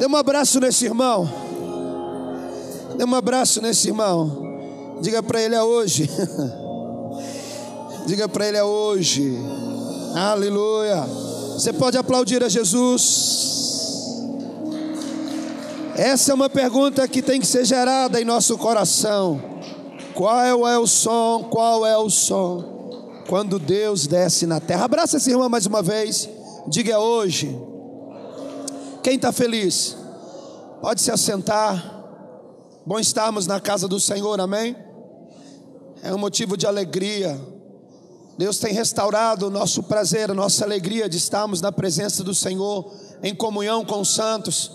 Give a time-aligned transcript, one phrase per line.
[0.00, 1.30] Dê um abraço nesse irmão.
[2.96, 4.96] Dê um abraço nesse irmão.
[5.02, 6.08] Diga para ele é hoje.
[8.08, 9.36] Diga para ele é hoje.
[10.14, 11.02] Aleluia.
[11.52, 13.50] Você pode aplaudir a Jesus.
[15.94, 19.38] Essa é uma pergunta que tem que ser gerada em nosso coração.
[20.14, 21.46] Qual é o som?
[21.50, 23.12] Qual é o som?
[23.28, 24.86] Quando Deus desce na terra.
[24.86, 26.26] Abraça esse irmão mais uma vez.
[26.68, 27.54] Diga é hoje.
[29.02, 29.96] Quem está feliz?
[30.80, 31.98] Pode se assentar.
[32.86, 34.74] Bom estarmos na casa do Senhor, amém?
[36.02, 37.38] É um motivo de alegria.
[38.38, 42.90] Deus tem restaurado o nosso prazer, a nossa alegria de estarmos na presença do Senhor,
[43.22, 44.72] em comunhão com os santos.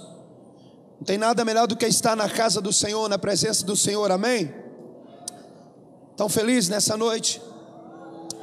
[1.00, 4.12] Não tem nada melhor do que estar na casa do Senhor, na presença do Senhor,
[4.12, 4.54] amém?
[6.16, 7.42] Tão feliz nessa noite?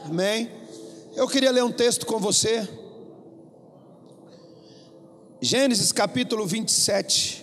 [0.05, 0.51] Amém?
[1.15, 2.69] Eu queria ler um texto com você.
[5.41, 7.42] Gênesis capítulo 27,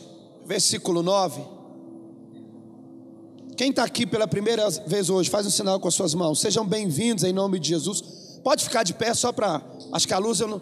[0.50, 1.44] versículo 9.
[3.56, 6.40] Quem está aqui pela primeira vez hoje, faz um sinal com as suas mãos.
[6.40, 8.02] Sejam bem-vindos em nome de Jesus.
[8.44, 9.62] Pode ficar de pé só para.
[9.94, 10.60] Acho que a luz eu não.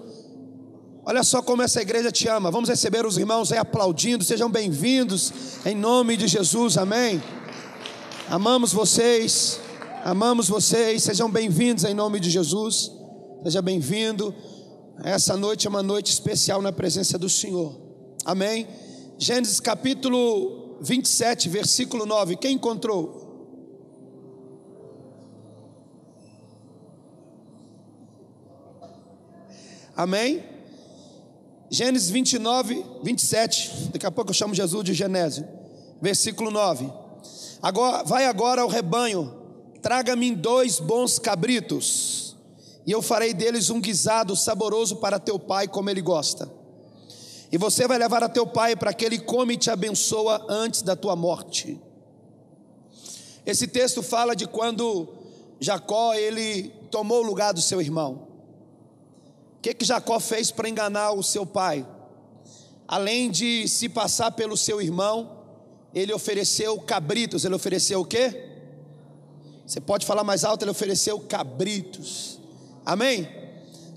[1.06, 2.52] Olha só como essa igreja te ama.
[2.52, 4.26] Vamos receber os irmãos aí aplaudindo.
[4.26, 5.32] Sejam bem-vindos
[5.66, 6.78] em nome de Jesus.
[6.78, 7.24] Amém.
[8.30, 9.58] Amamos vocês.
[10.04, 11.02] Amamos vocês.
[11.04, 12.92] Sejam bem-vindos em nome de Jesus.
[13.42, 14.36] Seja bem-vindo.
[15.02, 17.74] Essa noite é uma noite especial na presença do Senhor.
[18.26, 18.68] Amém.
[19.18, 22.36] Gênesis capítulo 27, versículo 9.
[22.36, 23.26] Quem encontrou?
[29.96, 30.44] Amém.
[31.70, 33.90] Gênesis 29, 27.
[33.92, 35.48] Daqui a pouco eu chamo Jesus de Genésio.
[36.00, 36.88] Versículo 9.
[37.62, 39.34] Agora, vai agora ao rebanho,
[39.82, 42.38] traga-me dois bons cabritos
[42.86, 46.57] e eu farei deles um guisado saboroso para teu pai, como ele gosta.
[47.52, 50.82] E você vai levar a teu pai para que ele come e te abençoa antes
[50.82, 51.80] da tua morte.
[53.46, 55.08] Esse texto fala de quando
[55.60, 58.28] Jacó ele tomou o lugar do seu irmão.
[59.58, 61.88] O que que Jacó fez para enganar o seu pai?
[62.88, 65.46] Além de se passar pelo seu irmão,
[65.94, 67.46] ele ofereceu cabritos.
[67.46, 68.50] Ele ofereceu o quê?
[69.66, 72.40] Você pode falar mais alto, ele ofereceu cabritos.
[72.86, 73.28] Amém?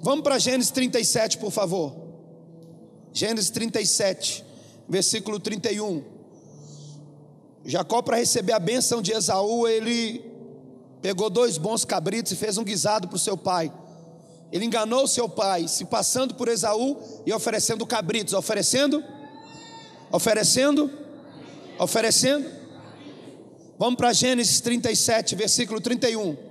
[0.01, 2.00] Vamos para Gênesis 37, por favor.
[3.13, 4.45] Gênesis 37,
[4.89, 6.05] versículo 31.
[7.65, 10.25] Jacó, para receber a bênção de Esaú, ele
[11.03, 13.73] pegou dois bons cabritos e fez um guisado para o seu pai.
[14.53, 19.03] Ele enganou seu pai, se passando por Esaú e oferecendo cabritos, oferecendo,
[20.11, 20.91] oferecendo,
[21.79, 22.51] oferecendo.
[23.79, 26.50] Vamos para Gênesis 37, versículo 31.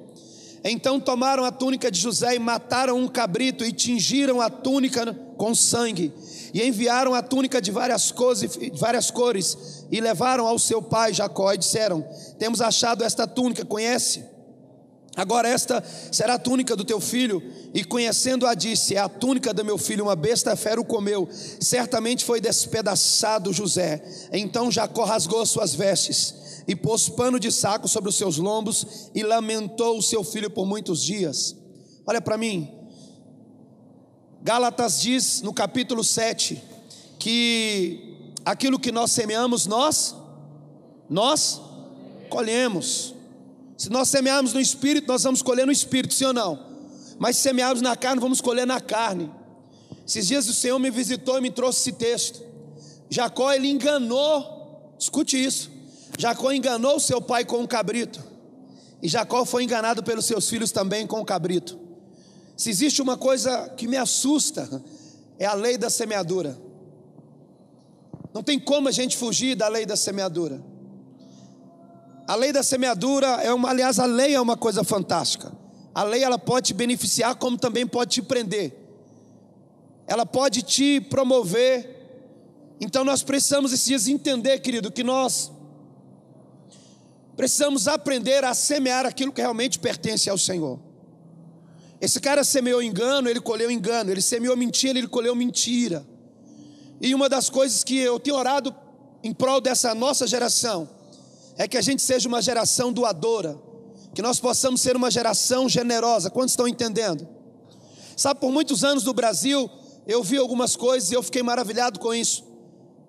[0.64, 5.56] Então tomaram a túnica de José e mataram um cabrito e tingiram a túnica com
[5.56, 6.14] sangue.
[6.54, 11.54] E enviaram a túnica de várias cores, várias cores e levaram ao seu pai Jacó
[11.54, 12.06] e disseram:
[12.38, 14.24] Temos achado esta túnica, conhece?
[15.16, 17.42] Agora esta será a túnica do teu filho.
[17.74, 21.28] E conhecendo-a, disse: É a túnica do meu filho, uma besta fera o comeu.
[21.60, 24.02] Certamente foi despedaçado José.
[24.32, 29.24] Então Jacó rasgou suas vestes e pôs pano de saco sobre os seus lombos e
[29.24, 31.56] lamentou o seu filho por muitos dias.
[32.06, 32.70] Olha para mim.
[34.44, 36.62] Gálatas diz no capítulo 7
[37.18, 40.16] que aquilo que nós semeamos, nós
[41.10, 41.60] nós
[42.30, 43.16] colhemos.
[43.76, 46.68] Se nós semearmos no espírito, nós vamos colher no espírito, sim ou não?
[47.18, 49.32] Mas se semearmos na carne, vamos colher na carne.
[50.08, 52.44] Esses dias o Senhor me visitou e me trouxe esse texto.
[53.10, 55.79] Jacó ele enganou, escute isso.
[56.20, 58.22] Jacó enganou seu pai com um cabrito,
[59.02, 61.80] e Jacó foi enganado pelos seus filhos também com o um cabrito.
[62.58, 64.84] Se existe uma coisa que me assusta,
[65.40, 66.60] é a lei da semeadura.
[68.34, 70.62] Não tem como a gente fugir da lei da semeadura.
[72.28, 75.54] A lei da semeadura é uma, aliás, a lei é uma coisa fantástica.
[75.96, 78.78] A lei ela pode te beneficiar, como também pode te prender.
[80.06, 82.76] Ela pode te promover.
[82.82, 85.50] Então nós precisamos esses dias entender, querido, que nós
[87.40, 90.78] Precisamos aprender a semear aquilo que realmente pertence ao Senhor.
[92.02, 94.12] Esse cara semeou engano, ele colheu engano.
[94.12, 96.06] Ele semeou mentira, ele colheu mentira.
[97.00, 98.76] E uma das coisas que eu tenho orado
[99.24, 100.90] em prol dessa nossa geração
[101.58, 103.58] é que a gente seja uma geração doadora,
[104.14, 106.30] que nós possamos ser uma geração generosa.
[106.30, 107.26] Quantos estão entendendo?
[108.18, 109.72] Sabe, por muitos anos no Brasil,
[110.06, 112.44] eu vi algumas coisas e eu fiquei maravilhado com isso.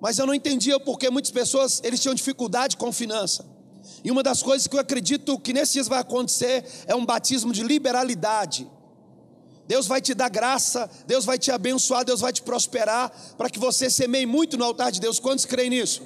[0.01, 3.50] Mas eu não entendia porque muitas pessoas eles tinham dificuldade com finança.
[4.03, 7.53] E uma das coisas que eu acredito que nesses dias vai acontecer é um batismo
[7.53, 8.69] de liberalidade.
[9.67, 13.59] Deus vai te dar graça, Deus vai te abençoar, Deus vai te prosperar, para que
[13.59, 15.21] você semeie muito no altar de Deus.
[15.21, 16.03] Quantos creem nisso?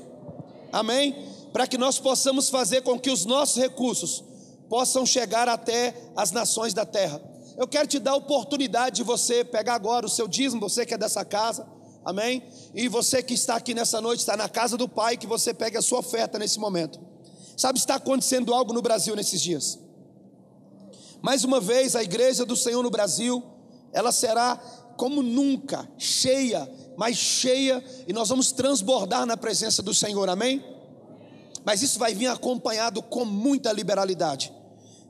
[0.70, 1.26] Amém?
[1.50, 4.22] Para que nós possamos fazer com que os nossos recursos
[4.68, 7.22] possam chegar até as nações da terra.
[7.56, 10.92] Eu quero te dar a oportunidade de você pegar agora o seu dízimo, você que
[10.92, 11.66] é dessa casa,
[12.04, 12.42] amém?
[12.74, 15.78] E você que está aqui nessa noite, está na casa do Pai, que você pegue
[15.78, 17.00] a sua oferta nesse momento.
[17.56, 19.78] Sabe, está acontecendo algo no Brasil nesses dias.
[21.22, 23.42] Mais uma vez, a igreja do Senhor no Brasil
[23.94, 24.56] ela será
[24.96, 30.62] como nunca, cheia, mais cheia, e nós vamos transbordar na presença do Senhor, amém?
[31.64, 34.52] Mas isso vai vir acompanhado com muita liberalidade.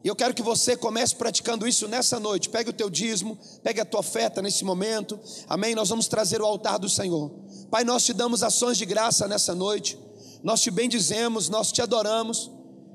[0.05, 2.51] E eu quero que você comece praticando isso nessa noite.
[2.51, 5.19] Pegue o teu dízimo, pegue a tua oferta nesse momento.
[5.49, 5.75] Amém?
[5.75, 7.31] Nós vamos trazer o altar do Senhor.
[7.71, 9.99] Pai, nós te damos ações de graça nessa noite.
[10.45, 12.51] Nós te bendizemos, nós te adoramos.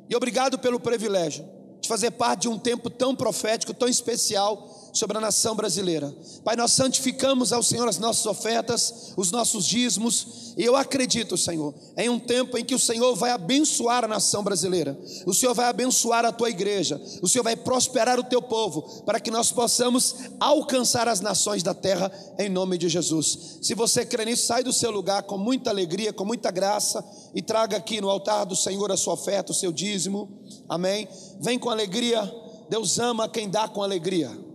[0.08, 1.44] E obrigado pelo privilégio
[1.82, 6.14] de fazer parte de um tempo tão profético, tão especial sobre a nação brasileira.
[6.44, 11.74] Pai, nós santificamos ao Senhor as nossas ofertas, os nossos dízimos, e eu acredito, Senhor,
[11.98, 15.68] em um tempo em que o Senhor vai abençoar a nação brasileira, o Senhor vai
[15.68, 20.16] abençoar a tua igreja, o Senhor vai prosperar o teu povo, para que nós possamos
[20.40, 23.60] alcançar as nações da terra, em nome de Jesus.
[23.62, 27.04] Se você crê nisso, sai do seu lugar com muita alegria, com muita graça,
[27.34, 31.08] e traga aqui no altar do Senhor a sua oferta, o seu dízimo, amém?
[31.40, 32.22] Vem com alegria,
[32.70, 34.49] Deus ama quem dá com alegria.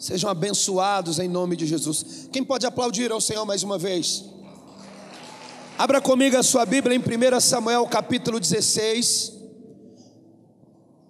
[0.00, 2.26] Sejam abençoados em nome de Jesus.
[2.32, 4.24] Quem pode aplaudir ao Senhor mais uma vez?
[5.76, 9.34] Abra comigo a sua Bíblia em 1 Samuel capítulo 16.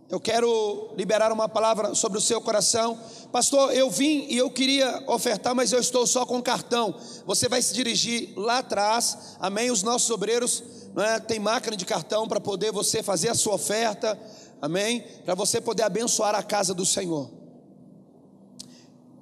[0.09, 2.99] Eu quero liberar uma palavra sobre o seu coração.
[3.31, 6.93] Pastor, eu vim e eu queria ofertar, mas eu estou só com cartão.
[7.25, 9.71] Você vai se dirigir lá atrás, amém?
[9.71, 10.65] Os nossos obreiros
[10.97, 14.19] não é, tem máquina de cartão para poder você fazer a sua oferta,
[14.61, 15.05] amém?
[15.25, 17.40] Para você poder abençoar a casa do Senhor.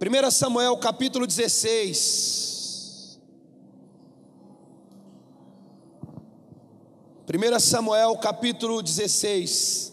[0.00, 3.18] 1 Samuel capítulo 16.
[7.28, 9.92] 1 Samuel capítulo 16,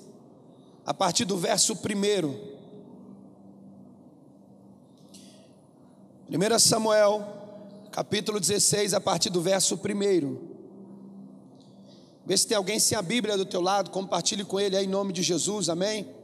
[0.85, 1.77] a partir do verso 1.
[6.29, 7.25] 1 Samuel
[7.91, 10.37] capítulo 16, a partir do verso 1.
[12.27, 14.89] Vê se tem alguém sem a Bíblia do teu lado, compartilhe com ele aí em
[14.89, 16.14] nome de Jesus, amém?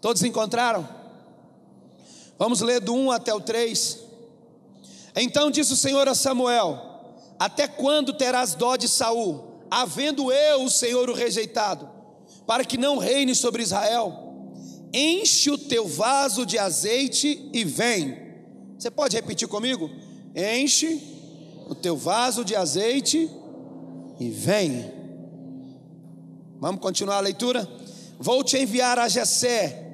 [0.00, 0.88] Todos encontraram?
[2.38, 3.98] Vamos ler do 1 até o 3.
[5.16, 6.78] Então disse o Senhor a Samuel:
[7.38, 11.88] Até quando terás dó de Saul, havendo eu, o Senhor, o rejeitado,
[12.46, 14.24] para que não reine sobre Israel?
[14.92, 18.16] Enche o teu vaso de azeite e vem.
[18.78, 19.90] Você pode repetir comigo?
[20.34, 21.02] Enche
[21.68, 23.30] o teu vaso de azeite
[24.20, 24.92] e vem.
[26.58, 27.68] Vamos continuar a leitura?
[28.18, 29.85] Vou te enviar a Jessé,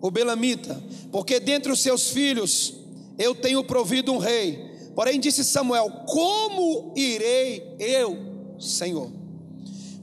[0.00, 2.74] o Belamita, porque dentre os seus filhos
[3.18, 4.68] eu tenho provido um rei.
[4.94, 8.16] Porém disse Samuel: Como irei eu,
[8.58, 9.10] Senhor?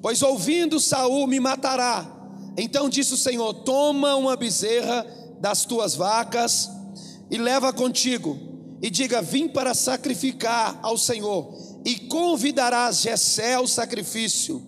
[0.02, 2.12] Pois ouvindo Saul me matará.
[2.58, 5.06] Então disse o Senhor: Toma uma bezerra
[5.40, 6.70] das tuas vacas
[7.30, 8.38] e leva contigo,
[8.82, 14.62] e diga: Vim para sacrificar ao Senhor, e convidarás Jessé ao sacrifício,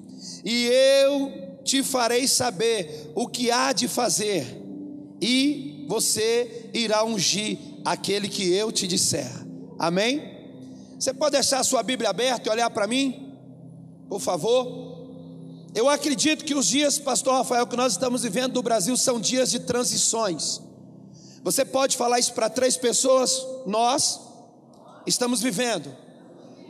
[0.43, 4.56] e eu te farei saber o que há de fazer
[5.21, 9.31] e você irá ungir aquele que eu te disser.
[9.79, 10.37] Amém?
[10.99, 13.37] Você pode deixar a sua Bíblia aberta e olhar para mim?
[14.09, 14.97] Por favor.
[15.75, 19.51] Eu acredito que os dias, pastor Rafael, que nós estamos vivendo no Brasil são dias
[19.51, 20.61] de transições.
[21.43, 23.45] Você pode falar isso para três pessoas?
[23.65, 24.19] Nós
[25.05, 25.95] estamos vivendo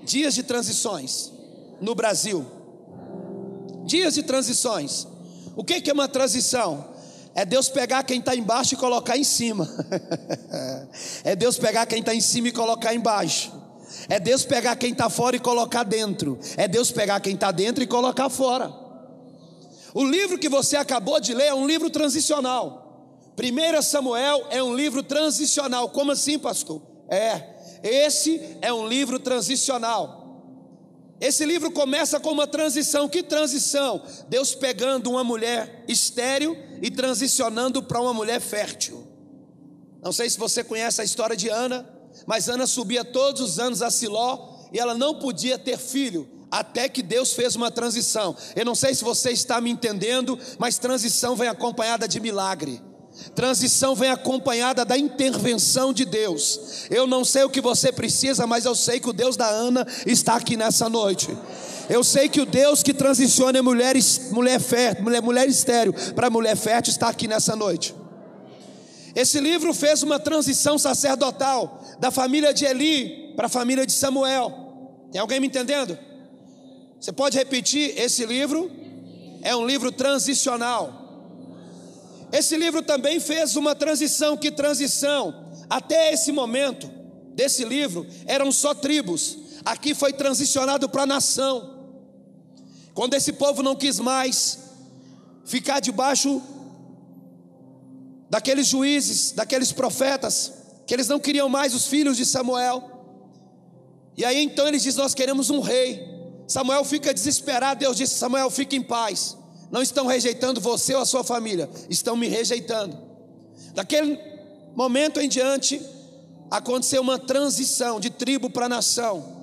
[0.04, 1.32] dias de transições
[1.82, 2.46] no Brasil.
[3.86, 5.08] Dias de transições.
[5.56, 6.97] O que é uma transição?
[7.38, 9.70] É Deus pegar quem está embaixo e colocar em cima.
[11.24, 13.54] é Deus pegar quem está em cima e colocar embaixo.
[14.10, 16.40] É Deus pegar quem está fora e colocar dentro.
[16.58, 18.74] É Deus pegar quem está dentro e colocar fora.
[19.94, 23.06] O livro que você acabou de ler é um livro transicional.
[23.38, 25.90] 1 Samuel é um livro transicional.
[25.90, 26.82] Como assim, pastor?
[27.08, 27.44] É,
[27.84, 30.42] esse é um livro transicional.
[31.22, 33.08] Esse livro começa com uma transição.
[33.08, 34.02] Que transição?
[34.28, 39.08] Deus pegando uma mulher estéril e transicionando para uma mulher fértil.
[40.02, 41.88] Não sei se você conhece a história de Ana,
[42.26, 46.88] mas Ana subia todos os anos a Siló e ela não podia ter filho, até
[46.88, 48.36] que Deus fez uma transição.
[48.56, 52.82] Eu não sei se você está me entendendo, mas transição vem acompanhada de milagre.
[53.36, 56.88] Transição vem acompanhada da intervenção de Deus.
[56.90, 59.86] Eu não sei o que você precisa, mas eu sei que o Deus da Ana
[60.06, 61.36] está aqui nessa noite.
[61.90, 63.96] Eu sei que o Deus que transiciona mulher,
[64.32, 67.96] mulher fértil, mulher, mulher estéreo para mulher fértil está aqui nessa noite.
[69.16, 75.08] Esse livro fez uma transição sacerdotal da família de Eli para a família de Samuel.
[75.12, 75.98] Tem alguém me entendendo?
[77.00, 77.98] Você pode repetir?
[77.98, 78.70] Esse livro
[79.42, 80.97] é um livro transicional.
[82.32, 84.36] Esse livro também fez uma transição.
[84.36, 85.48] Que transição?
[85.70, 86.90] Até esse momento
[87.34, 89.38] desse livro eram só tribos.
[89.66, 91.76] Aqui foi transicionado para a nação.
[92.94, 94.60] Quando esse povo não quis mais
[95.46, 96.42] ficar debaixo
[98.30, 100.52] daqueles juízes, daqueles profetas,
[100.86, 102.92] que eles não queriam mais os filhos de Samuel.
[104.16, 106.02] E aí então eles dizem: Nós queremos um rei.
[106.48, 107.80] Samuel fica desesperado.
[107.80, 109.38] Deus disse: Samuel, fique em paz.
[109.72, 112.98] Não estão rejeitando você ou a sua família, estão me rejeitando.
[113.74, 114.20] Daquele
[114.76, 115.82] momento em diante,
[116.50, 119.38] aconteceu uma transição de tribo para nação.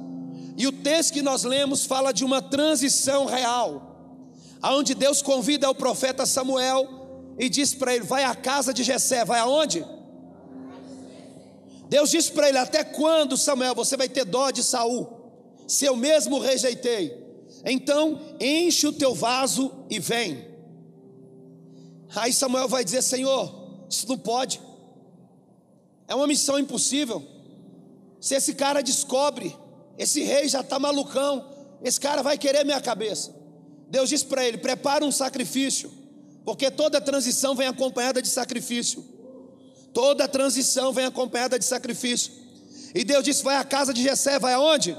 [0.56, 4.22] E o texto que nós lemos fala de uma transição real,
[4.62, 9.24] aonde Deus convida o profeta Samuel e disse para ele: Vai à casa de Jessé,
[9.24, 9.84] vai aonde?
[11.88, 15.24] Deus disse para ele: Até quando, Samuel, você vai ter dó de Saul?
[15.66, 17.23] Se eu mesmo rejeitei,
[17.64, 20.46] então enche o teu vaso e vem.
[22.14, 24.60] Aí Samuel vai dizer: Senhor, isso não pode,
[26.06, 27.22] é uma missão impossível.
[28.20, 29.56] Se esse cara descobre,
[29.98, 31.44] esse rei já está malucão,
[31.82, 33.34] esse cara vai querer minha cabeça.
[33.88, 36.04] Deus disse para ele: Prepara um sacrifício
[36.44, 39.02] porque toda transição vem acompanhada de sacrifício.
[39.92, 42.32] Toda transição vem acompanhada de sacrifício.
[42.94, 44.96] E Deus disse: Vai à casa de Jessé, vai aonde?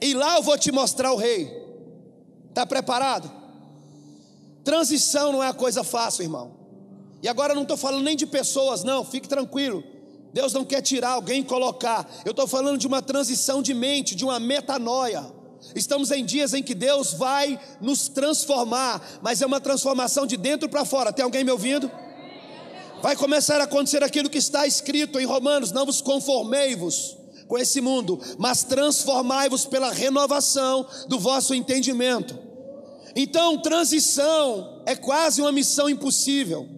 [0.00, 1.50] E lá eu vou te mostrar o rei.
[2.48, 3.30] Está preparado?
[4.64, 6.52] Transição não é coisa fácil, irmão.
[7.22, 9.84] E agora eu não estou falando nem de pessoas, não, fique tranquilo.
[10.32, 12.08] Deus não quer tirar alguém e colocar.
[12.24, 15.24] Eu estou falando de uma transição de mente, de uma metanoia.
[15.74, 20.68] Estamos em dias em que Deus vai nos transformar, mas é uma transformação de dentro
[20.68, 21.12] para fora.
[21.12, 21.90] Tem alguém me ouvindo?
[23.02, 27.19] Vai começar a acontecer aquilo que está escrito em Romanos: não vos conformei-vos
[27.50, 32.38] com esse mundo, mas transformai-vos pela renovação do vosso entendimento.
[33.16, 36.68] Então, transição é quase uma missão impossível.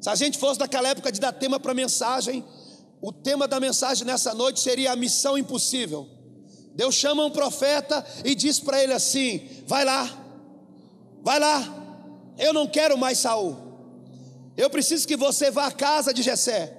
[0.00, 2.42] Se a gente fosse daquela época de dar tema para mensagem,
[2.98, 6.08] o tema da mensagem nessa noite seria a missão impossível.
[6.74, 10.10] Deus chama um profeta e diz para ele assim: vai lá,
[11.22, 13.54] vai lá, eu não quero mais Saul.
[14.56, 16.74] Eu preciso que você vá à casa de Jessé.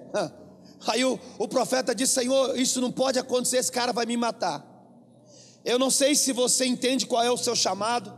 [0.86, 4.65] Aí o, o profeta diz: Senhor, isso não pode acontecer, esse cara vai me matar.
[5.65, 8.13] Eu não sei se você entende qual é o seu chamado,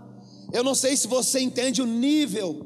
[0.52, 2.66] eu não sei se você entende o nível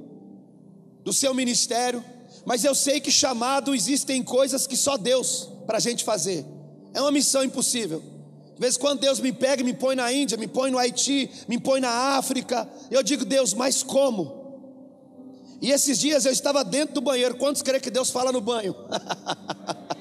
[1.03, 2.03] do seu ministério,
[2.45, 6.45] mas eu sei que chamado existem coisas que só Deus para a gente fazer.
[6.93, 8.03] É uma missão impossível.
[8.53, 10.77] De vez em quando Deus me pega e me põe na Índia, me põe no
[10.77, 12.69] Haiti, me põe na África.
[12.91, 14.42] Eu digo, Deus, mas como?
[15.63, 17.35] E esses dias eu estava dentro do banheiro.
[17.35, 18.75] Quantos creem que Deus fala no banho?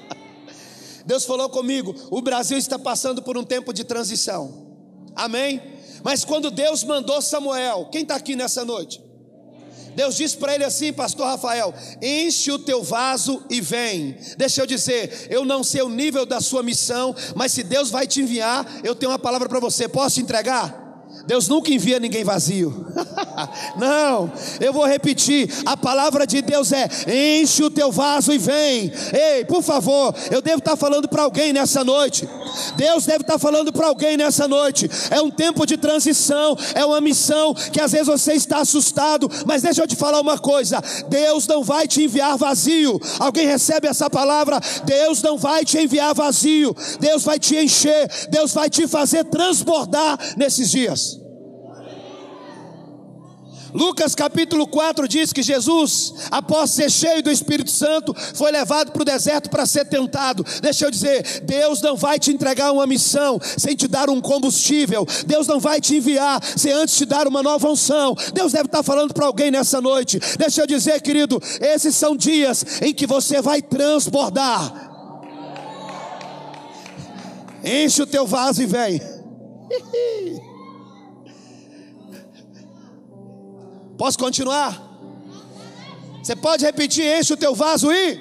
[1.07, 4.75] Deus falou comigo: o Brasil está passando por um tempo de transição.
[5.15, 5.61] Amém?
[6.03, 9.01] Mas quando Deus mandou Samuel, quem está aqui nessa noite?
[9.95, 14.17] Deus disse para ele assim, pastor Rafael: enche o teu vaso e vem.
[14.37, 18.05] Deixa eu dizer, eu não sei o nível da sua missão, mas se Deus vai
[18.05, 19.87] te enviar, eu tenho uma palavra para você.
[19.87, 20.82] Posso entregar?
[21.25, 22.85] Deus nunca envia ninguém vazio.
[23.77, 26.89] Não, eu vou repetir: a palavra de Deus é:
[27.41, 28.91] enche o teu vaso e vem.
[29.13, 32.27] Ei, por favor, eu devo estar falando para alguém nessa noite.
[32.75, 34.89] Deus deve estar falando para alguém nessa noite.
[35.09, 39.61] É um tempo de transição, é uma missão que às vezes você está assustado, mas
[39.61, 42.99] deixa eu te falar uma coisa: Deus não vai te enviar vazio.
[43.19, 44.59] Alguém recebe essa palavra?
[44.85, 46.75] Deus não vai te enviar vazio.
[46.99, 51.22] Deus vai te encher, Deus vai te fazer transbordar nesses dias.
[53.73, 59.01] Lucas capítulo 4 diz que Jesus, após ser cheio do Espírito Santo, foi levado para
[59.01, 60.45] o deserto para ser tentado.
[60.61, 65.07] Deixa eu dizer, Deus não vai te entregar uma missão sem te dar um combustível.
[65.25, 68.15] Deus não vai te enviar sem antes te dar uma nova unção.
[68.33, 70.19] Deus deve estar falando para alguém nessa noite.
[70.37, 74.91] Deixa eu dizer, querido, esses são dias em que você vai transbordar.
[77.63, 79.01] Enche o teu vaso e vem.
[83.97, 84.81] Posso continuar?
[86.21, 88.19] Você pode repetir: enche o teu vaso e?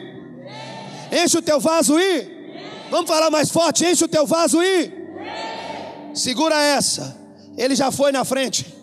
[1.13, 2.31] Enche o teu vaso e?
[2.91, 4.93] Vamos falar mais forte: enche o teu vaso e?
[6.15, 7.17] Segura essa.
[7.57, 8.82] Ele já foi na frente.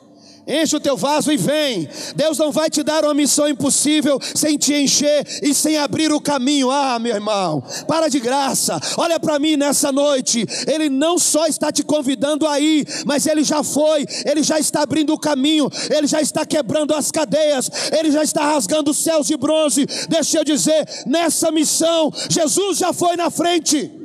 [0.49, 1.87] Enche o teu vaso e vem.
[2.15, 6.19] Deus não vai te dar uma missão impossível sem te encher e sem abrir o
[6.19, 6.71] caminho.
[6.71, 8.79] Ah, meu irmão, para de graça.
[8.97, 10.43] Olha para mim nessa noite.
[10.65, 14.81] Ele não só está te convidando a ir, mas ele já foi, ele já está
[14.81, 19.27] abrindo o caminho, ele já está quebrando as cadeias, ele já está rasgando os céus
[19.27, 19.85] de bronze.
[20.07, 23.98] Deixa eu dizer, nessa missão, Jesus já foi na frente.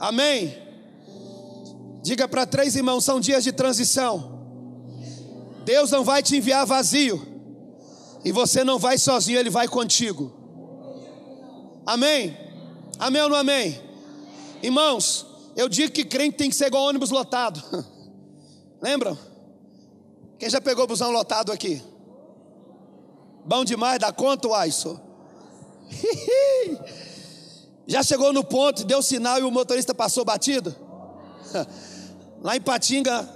[0.00, 0.56] Amém?
[2.02, 4.40] Diga para três irmãos: são dias de transição.
[5.64, 7.20] Deus não vai te enviar vazio,
[8.24, 10.32] e você não vai sozinho, Ele vai contigo.
[11.84, 12.36] Amém?
[12.98, 13.78] Amém ou não amém?
[14.62, 17.62] Irmãos, eu digo que crente tem que ser igual ônibus lotado.
[18.80, 19.18] Lembram?
[20.38, 21.82] Quem já pegou busão lotado aqui?
[23.44, 24.98] Bom demais, dá conta, Aiso?
[27.90, 30.72] Já chegou no ponto, deu sinal e o motorista passou batido?
[32.40, 33.28] Lá em Patinga,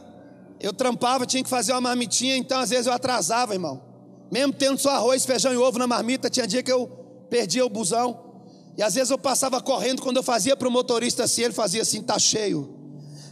[0.61, 3.83] eu trampava, tinha que fazer uma marmitinha, então às vezes eu atrasava, irmão.
[4.31, 6.87] Mesmo tendo só arroz, feijão e ovo na marmita, tinha dia que eu
[7.29, 8.33] perdia o busão.
[8.79, 11.83] E às vezes eu passava correndo, quando eu fazia para o motorista assim, ele fazia
[11.83, 12.79] assim, tá cheio.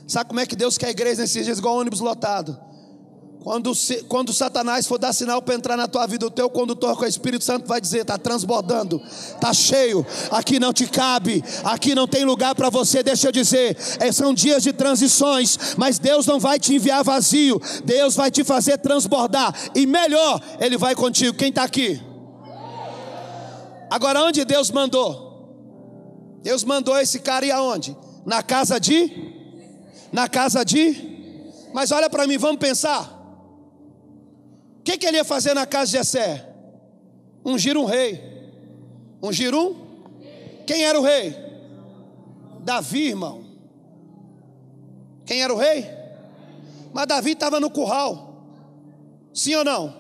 [0.09, 2.61] Sabe como é que Deus quer a igreja nesses dias, igual ônibus lotado?
[3.43, 3.73] Quando,
[4.09, 7.09] quando Satanás for dar sinal para entrar na tua vida, o teu condutor com o
[7.09, 12.25] Espírito Santo vai dizer: está transbordando, está cheio, aqui não te cabe, aqui não tem
[12.25, 13.03] lugar para você.
[13.03, 17.61] Deixa eu dizer, é, são dias de transições, mas Deus não vai te enviar vazio,
[17.85, 21.37] Deus vai te fazer transbordar, e melhor, Ele vai contigo.
[21.37, 22.01] Quem está aqui?
[23.91, 26.39] Agora, onde Deus mandou?
[26.43, 27.97] Deus mandou esse cara ir aonde?
[28.25, 29.33] Na casa de?
[30.13, 31.11] Na casa de?
[31.75, 33.22] Mas olha para mim, vamos pensar.
[34.83, 36.45] O que, que, ele ia fazer na casa de Jessé?
[37.45, 38.21] Ungir um rei.
[39.23, 39.77] Ungir um?
[40.67, 41.37] Quem era o rei?
[42.65, 43.45] Davi, irmão.
[45.25, 45.89] Quem era o rei?
[46.93, 48.45] Mas Davi estava no curral.
[49.33, 49.97] Sim ou não?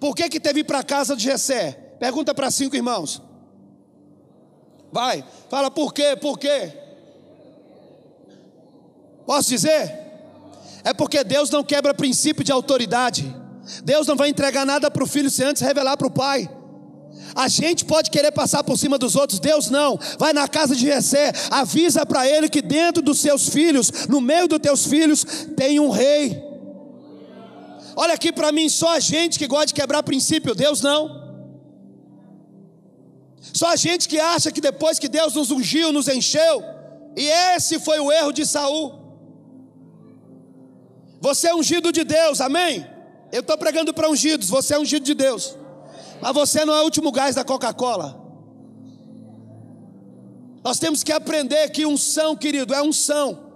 [0.00, 1.94] Por que, que teve para a casa de Jessé?
[2.00, 3.22] Pergunta para cinco irmãos.
[4.90, 6.72] Vai, fala por quê, por quê?
[9.24, 10.04] Posso dizer?
[10.82, 13.45] É porque Deus não quebra princípio de autoridade.
[13.84, 16.48] Deus não vai entregar nada para o filho sem antes revelar para o pai.
[17.34, 19.98] A gente pode querer passar por cima dos outros, Deus não.
[20.18, 24.48] Vai na casa de Jessé, avisa para ele que dentro dos seus filhos, no meio
[24.48, 25.24] dos teus filhos,
[25.56, 26.42] tem um rei.
[27.94, 31.26] Olha aqui para mim, só a gente que gosta de quebrar princípio, Deus não.
[33.52, 36.62] Só a gente que acha que depois que Deus nos ungiu, nos encheu,
[37.16, 38.94] e esse foi o erro de Saul.
[41.20, 42.86] Você é ungido de Deus, amém?
[43.32, 45.56] Eu estou pregando para ungidos, você é ungido de Deus.
[46.20, 48.24] Mas você não é o último gás da Coca-Cola.
[50.64, 53.46] Nós temos que aprender que unção, querido, é unção.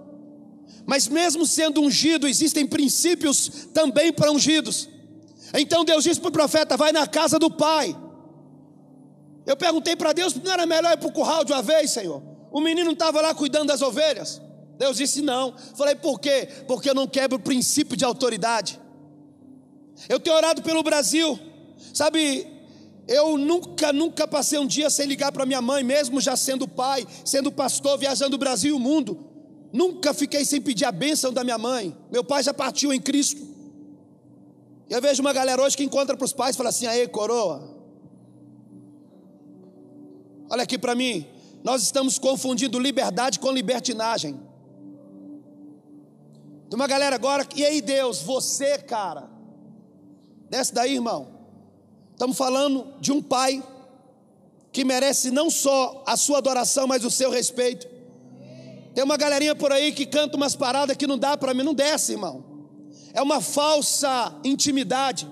[0.85, 4.89] Mas mesmo sendo ungido, existem princípios também para ungidos.
[5.53, 7.95] Então Deus disse para o profeta: vai na casa do pai.
[9.45, 12.21] Eu perguntei para Deus: não era melhor ir para o curral de uma vez, Senhor?
[12.51, 14.41] O menino estava lá cuidando das ovelhas.
[14.77, 15.53] Deus disse: não.
[15.75, 16.47] Falei: por quê?
[16.67, 18.80] Porque eu não quebro o princípio de autoridade.
[20.07, 21.39] Eu tenho orado pelo Brasil.
[21.93, 22.47] Sabe,
[23.07, 27.05] eu nunca, nunca passei um dia sem ligar para minha mãe, mesmo já sendo pai,
[27.25, 29.27] sendo pastor, viajando o Brasil e o mundo.
[29.73, 31.95] Nunca fiquei sem pedir a bênção da minha mãe.
[32.11, 33.41] Meu pai já partiu em Cristo.
[34.89, 37.81] Eu vejo uma galera hoje que encontra para os pais e fala assim: aí, coroa.
[40.49, 41.25] Olha aqui para mim.
[41.63, 44.33] Nós estamos confundindo liberdade com libertinagem.
[46.69, 49.29] Tem uma galera agora, e aí, Deus, você, cara,
[50.51, 51.29] Desce daí, irmão.
[52.11, 53.63] Estamos falando de um pai
[54.73, 57.87] que merece não só a sua adoração, mas o seu respeito.
[58.93, 61.73] Tem uma galerinha por aí que canta umas paradas que não dá para mim, não
[61.73, 62.43] desce, irmão.
[63.13, 65.25] É uma falsa intimidade.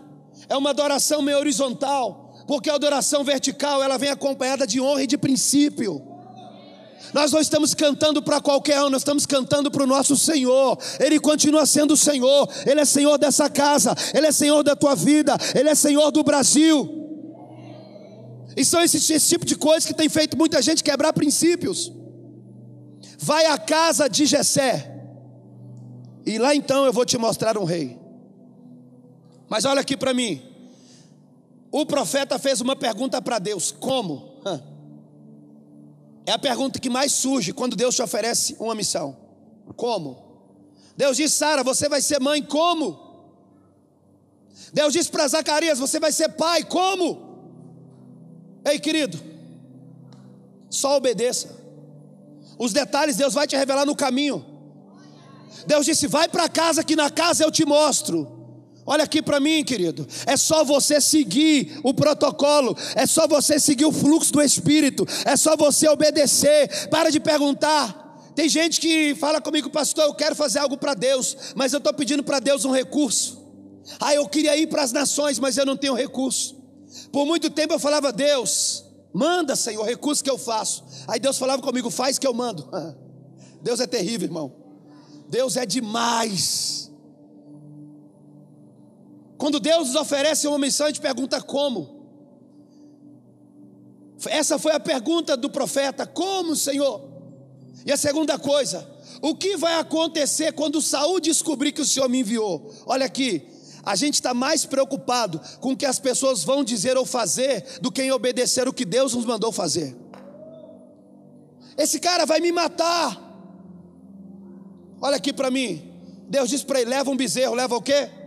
[0.48, 5.08] É uma adoração meio horizontal, porque a adoração vertical, ela vem acompanhada de honra e
[5.08, 6.02] de princípio.
[7.14, 10.78] Nós não estamos cantando para qualquer um, nós estamos cantando para o nosso Senhor.
[11.00, 14.96] Ele continua sendo o Senhor, Ele é Senhor dessa casa, Ele é Senhor da tua
[14.96, 16.96] vida, Ele é Senhor do Brasil.
[18.56, 21.92] E são esse, esse tipo de coisas que tem feito muita gente quebrar princípios.
[23.18, 24.96] Vai à casa de Jessé,
[26.26, 27.98] e lá então eu vou te mostrar um rei.
[29.50, 30.42] Mas olha aqui para mim.
[31.72, 34.29] O profeta fez uma pergunta para Deus: como?
[36.30, 39.18] É a pergunta que mais surge quando Deus te oferece uma missão:
[39.76, 40.62] Como?
[40.96, 43.00] Deus diz, Sara, você vai ser mãe, como?
[44.72, 47.08] Deus disse para Zacarias: Você vai ser pai, como?
[48.64, 49.20] Ei, querido,
[50.70, 51.58] Só obedeça.
[52.60, 54.46] Os detalhes Deus vai te revelar no caminho.
[55.66, 58.39] Deus disse: Vai para casa, que na casa eu te mostro.
[58.92, 60.08] Olha aqui para mim, querido.
[60.26, 65.38] É só você seguir o protocolo, é só você seguir o fluxo do Espírito, é
[65.38, 66.90] só você obedecer.
[66.90, 68.34] Para de perguntar.
[68.34, 71.94] Tem gente que fala comigo, pastor, eu quero fazer algo para Deus, mas eu estou
[71.94, 73.48] pedindo para Deus um recurso.
[74.00, 76.58] Ah, eu queria ir para as nações, mas eu não tenho recurso.
[77.12, 80.84] Por muito tempo eu falava, Deus, manda, Senhor, o recurso que eu faço.
[81.08, 82.68] Aí Deus falava comigo, faz que eu mando.
[83.62, 84.52] Deus é terrível, irmão.
[85.30, 86.89] Deus é demais.
[89.40, 91.98] Quando Deus nos oferece uma missão, a gente pergunta como.
[94.28, 97.10] Essa foi a pergunta do profeta: como, Senhor?
[97.86, 98.86] E a segunda coisa,
[99.22, 102.70] o que vai acontecer quando Saul descobrir que o Senhor me enviou?
[102.86, 103.48] Olha aqui,
[103.82, 107.90] a gente está mais preocupado com o que as pessoas vão dizer ou fazer do
[107.90, 109.96] que em obedecer o que Deus nos mandou fazer.
[111.78, 113.18] Esse cara vai me matar.
[115.00, 115.94] Olha aqui para mim.
[116.28, 118.19] Deus disse para ele: leva um bezerro, leva o quê?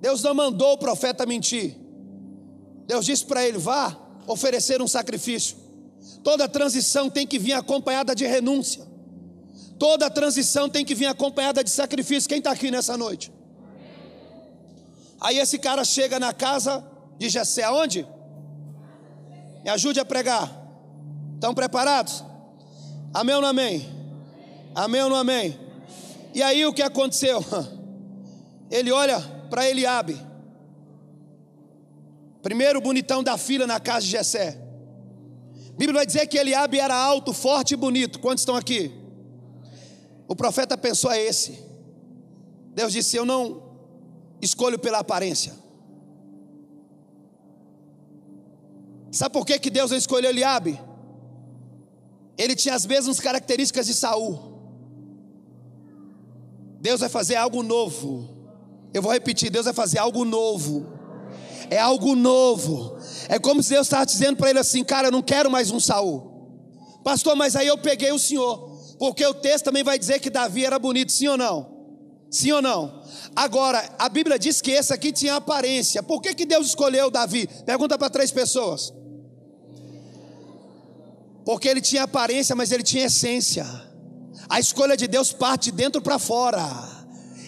[0.00, 1.76] Deus não mandou o profeta mentir.
[2.86, 5.56] Deus disse para ele: vá oferecer um sacrifício.
[6.22, 8.86] Toda transição tem que vir acompanhada de renúncia.
[9.78, 12.28] Toda transição tem que vir acompanhada de sacrifício.
[12.28, 13.32] Quem está aqui nessa noite?
[15.20, 16.84] Aí esse cara chega na casa
[17.18, 18.06] de Jessé, aonde?
[19.62, 20.50] Me ajude a pregar.
[21.34, 22.24] Estão preparados?
[23.12, 23.88] Amém ou não amém?
[24.74, 25.58] Amém ou não amém?
[26.34, 27.44] E aí o que aconteceu?
[28.70, 30.20] Ele olha para Eliabe.
[32.42, 34.58] Primeiro bonitão da fila na casa de Jessé.
[35.68, 38.18] A Bíblia vai dizer que Eliabe era alto, forte e bonito.
[38.20, 38.92] Quantos estão aqui?
[40.26, 41.58] O profeta pensou é esse.
[42.74, 43.62] Deus disse: Eu não
[44.40, 45.52] escolho pela aparência.
[49.10, 50.80] Sabe por que, que Deus não escolheu Eliabe?
[52.36, 54.58] Ele tinha as mesmas características de Saul.
[56.80, 58.37] Deus vai fazer algo novo.
[58.92, 60.86] Eu vou repetir: Deus vai fazer algo novo.
[61.70, 62.96] É algo novo.
[63.28, 65.80] É como se Deus estava dizendo para ele assim: Cara, eu não quero mais um
[65.80, 66.28] Saul.
[67.04, 68.68] Pastor, mas aí eu peguei o Senhor.
[68.98, 71.78] Porque o texto também vai dizer que Davi era bonito, sim ou não?
[72.30, 73.02] Sim ou não?
[73.34, 76.02] Agora, a Bíblia diz que esse aqui tinha aparência.
[76.02, 77.48] Por que, que Deus escolheu Davi?
[77.64, 78.92] Pergunta para três pessoas.
[81.44, 83.64] Porque ele tinha aparência, mas ele tinha essência.
[84.48, 86.97] A escolha de Deus parte de dentro para fora.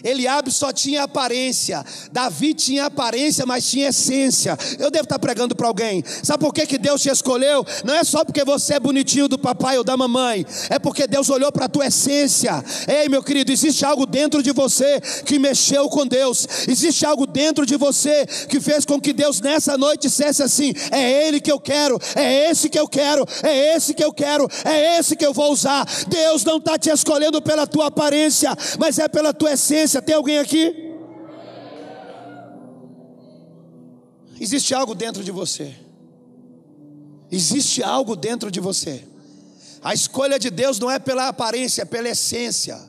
[0.03, 4.57] Eliabe só tinha aparência, Davi tinha aparência, mas tinha essência.
[4.79, 6.03] Eu devo estar pregando para alguém.
[6.23, 7.65] Sabe por que, que Deus te escolheu?
[7.83, 11.29] Não é só porque você é bonitinho do papai ou da mamãe, é porque Deus
[11.29, 12.63] olhou para a tua essência.
[12.87, 17.65] Ei, meu querido, existe algo dentro de você que mexeu com Deus, existe algo dentro
[17.65, 21.59] de você que fez com que Deus nessa noite dissesse assim: é Ele que eu
[21.59, 25.33] quero, é esse que eu quero, é esse que eu quero, é esse que eu
[25.33, 25.85] vou usar.
[26.07, 30.37] Deus não está te escolhendo pela tua aparência, mas é pela tua essência tem alguém
[30.37, 30.91] aqui?
[34.39, 35.75] Existe algo dentro de você.
[37.31, 39.03] Existe algo dentro de você.
[39.83, 42.79] A escolha de Deus não é pela aparência, é pela essência.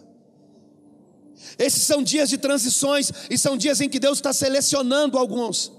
[1.59, 5.73] Esses são dias de transições e são dias em que Deus está selecionando alguns.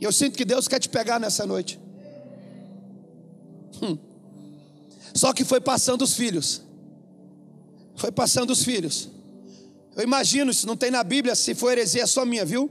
[0.00, 1.80] E eu sinto que Deus quer te pegar nessa noite.
[3.82, 3.98] Hum.
[5.14, 6.62] Só que foi passando os filhos.
[7.96, 9.15] Foi passando os filhos.
[9.96, 12.70] Eu imagino, isso não tem na Bíblia, se for heresia é só minha, viu?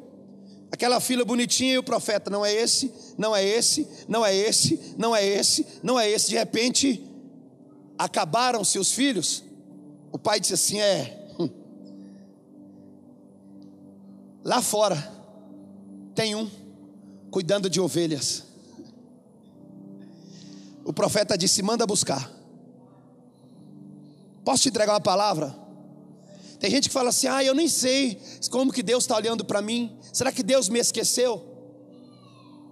[0.72, 4.94] Aquela fila bonitinha e o profeta, não é esse, não é esse, não é esse,
[4.96, 6.30] não é esse, não é esse.
[6.30, 7.04] De repente,
[7.98, 9.44] acabaram-se os filhos.
[10.12, 11.28] O pai disse assim: é.
[11.40, 11.50] Hum.
[14.44, 15.12] Lá fora
[16.14, 16.48] tem um
[17.32, 18.44] cuidando de ovelhas.
[20.84, 22.32] O profeta disse: manda buscar.
[24.44, 25.65] Posso te entregar uma palavra?
[26.60, 29.62] Tem gente que fala assim: ah, eu nem sei como que Deus está olhando para
[29.62, 29.98] mim.
[30.14, 31.56] Será que Deus me esqueceu?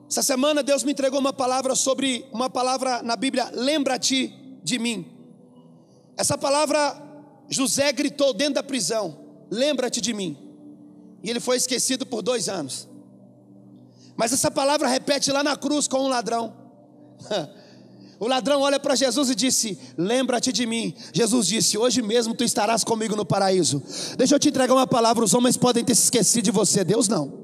[0.10, 5.08] Essa semana Deus me entregou uma palavra sobre uma palavra na Bíblia, lembra-te de mim.
[6.15, 7.02] Essa palavra
[7.50, 10.38] José gritou dentro da prisão: lembra-te de mim.
[11.24, 12.88] E ele foi esquecido por dois anos.
[14.15, 16.54] Mas essa palavra repete lá na cruz com um ladrão.
[18.23, 20.95] O ladrão olha para Jesus e disse: Lembra-te de mim.
[21.12, 23.83] Jesus disse: Hoje mesmo tu estarás comigo no paraíso.
[24.17, 27.09] Deixa eu te entregar uma palavra: os homens podem ter se esquecido de você, Deus
[27.09, 27.42] não.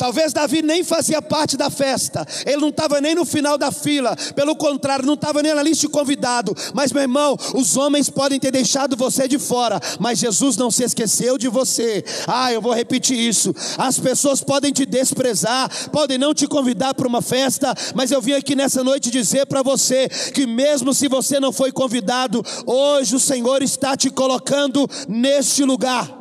[0.00, 4.16] Talvez Davi nem fazia parte da festa, ele não estava nem no final da fila,
[4.34, 6.56] pelo contrário, não estava nem na lista de convidado.
[6.72, 10.84] Mas, meu irmão, os homens podem ter deixado você de fora, mas Jesus não se
[10.84, 12.02] esqueceu de você.
[12.26, 13.54] Ah, eu vou repetir isso.
[13.76, 18.32] As pessoas podem te desprezar, podem não te convidar para uma festa, mas eu vim
[18.32, 23.20] aqui nessa noite dizer para você que, mesmo se você não foi convidado, hoje o
[23.20, 26.19] Senhor está te colocando neste lugar.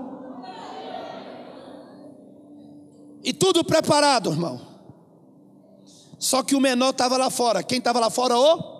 [3.24, 4.62] E tudo preparado, irmão.
[6.18, 7.64] Só que o menor estava lá fora.
[7.64, 8.38] Quem estava lá fora?
[8.38, 8.80] O?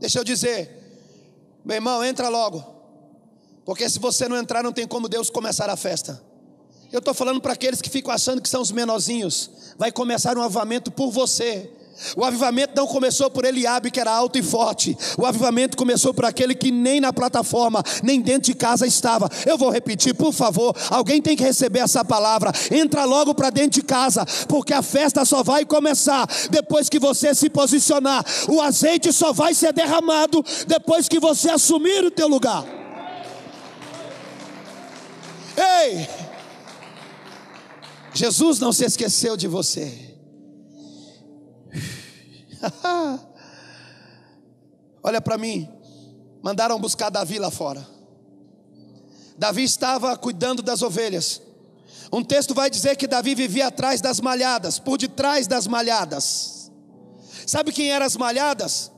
[0.00, 0.78] Deixa eu dizer,
[1.64, 2.64] meu irmão, entra logo.
[3.64, 6.22] Porque se você não entrar, não tem como Deus começar a festa.
[6.90, 9.50] Eu estou falando para aqueles que ficam achando que são os menorzinhos.
[9.76, 11.70] Vai começar um avamento por você.
[12.16, 14.96] O avivamento não começou por Eliabe, que era alto e forte.
[15.16, 19.28] O avivamento começou por aquele que nem na plataforma, nem dentro de casa estava.
[19.44, 20.74] Eu vou repetir, por favor.
[20.90, 22.52] Alguém tem que receber essa palavra.
[22.70, 27.34] Entra logo para dentro de casa, porque a festa só vai começar depois que você
[27.34, 28.24] se posicionar.
[28.48, 32.64] O azeite só vai ser derramado depois que você assumir o teu lugar.
[35.56, 36.08] Ei!
[38.14, 40.07] Jesus não se esqueceu de você.
[45.08, 45.66] Olha para mim,
[46.42, 47.88] mandaram buscar Davi lá fora.
[49.38, 51.40] Davi estava cuidando das ovelhas.
[52.12, 56.70] Um texto vai dizer que Davi vivia atrás das malhadas, por detrás das malhadas.
[57.46, 58.92] Sabe quem eram as malhadas?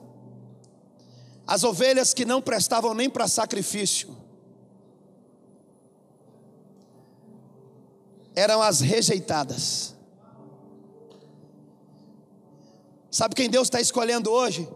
[1.47, 4.17] As ovelhas que não prestavam nem para sacrifício.
[8.35, 9.95] Eram as rejeitadas.
[13.13, 14.69] Sabe quem Deus está escolhendo hoje?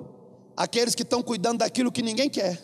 [0.57, 2.61] Aqueles que estão cuidando daquilo que ninguém quer.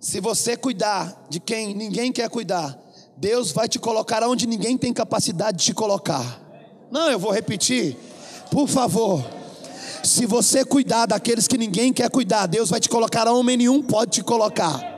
[0.00, 2.76] Se você cuidar de quem ninguém quer cuidar,
[3.16, 6.40] Deus vai te colocar onde ninguém tem capacidade de te colocar.
[6.90, 7.96] Não, eu vou repetir.
[8.50, 9.24] Por favor.
[10.02, 14.10] Se você cuidar daqueles que ninguém quer cuidar, Deus vai te colocar onde nenhum pode
[14.10, 14.92] te colocar.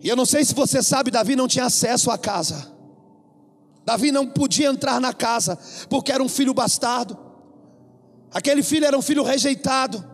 [0.00, 2.73] E eu não sei se você sabe, Davi não tinha acesso à casa.
[3.84, 7.18] Davi não podia entrar na casa, porque era um filho bastardo.
[8.32, 10.04] Aquele filho era um filho rejeitado,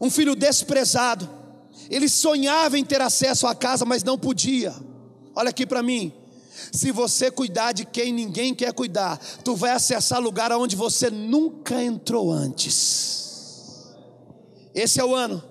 [0.00, 1.28] um filho desprezado.
[1.88, 4.74] Ele sonhava em ter acesso à casa, mas não podia.
[5.34, 6.12] Olha aqui para mim.
[6.72, 11.82] Se você cuidar de quem ninguém quer cuidar, tu vai acessar lugar onde você nunca
[11.82, 13.90] entrou antes.
[14.74, 15.42] Esse é o ano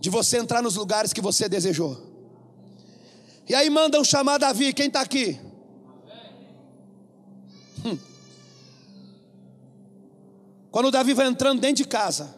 [0.00, 1.96] de você entrar nos lugares que você desejou.
[3.48, 5.38] E aí mandam chamar Davi, quem está aqui?
[10.76, 12.34] Quando Davi vai entrando dentro de casa,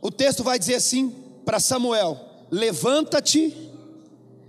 [0.00, 1.10] o texto vai dizer assim
[1.44, 2.18] para Samuel:
[2.50, 3.54] Levanta-te.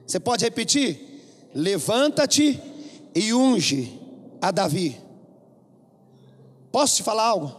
[0.07, 1.49] Você pode repetir?
[1.53, 2.57] Levanta-te
[3.13, 3.99] e unge
[4.41, 4.97] a Davi.
[6.71, 7.53] Posso te falar algo?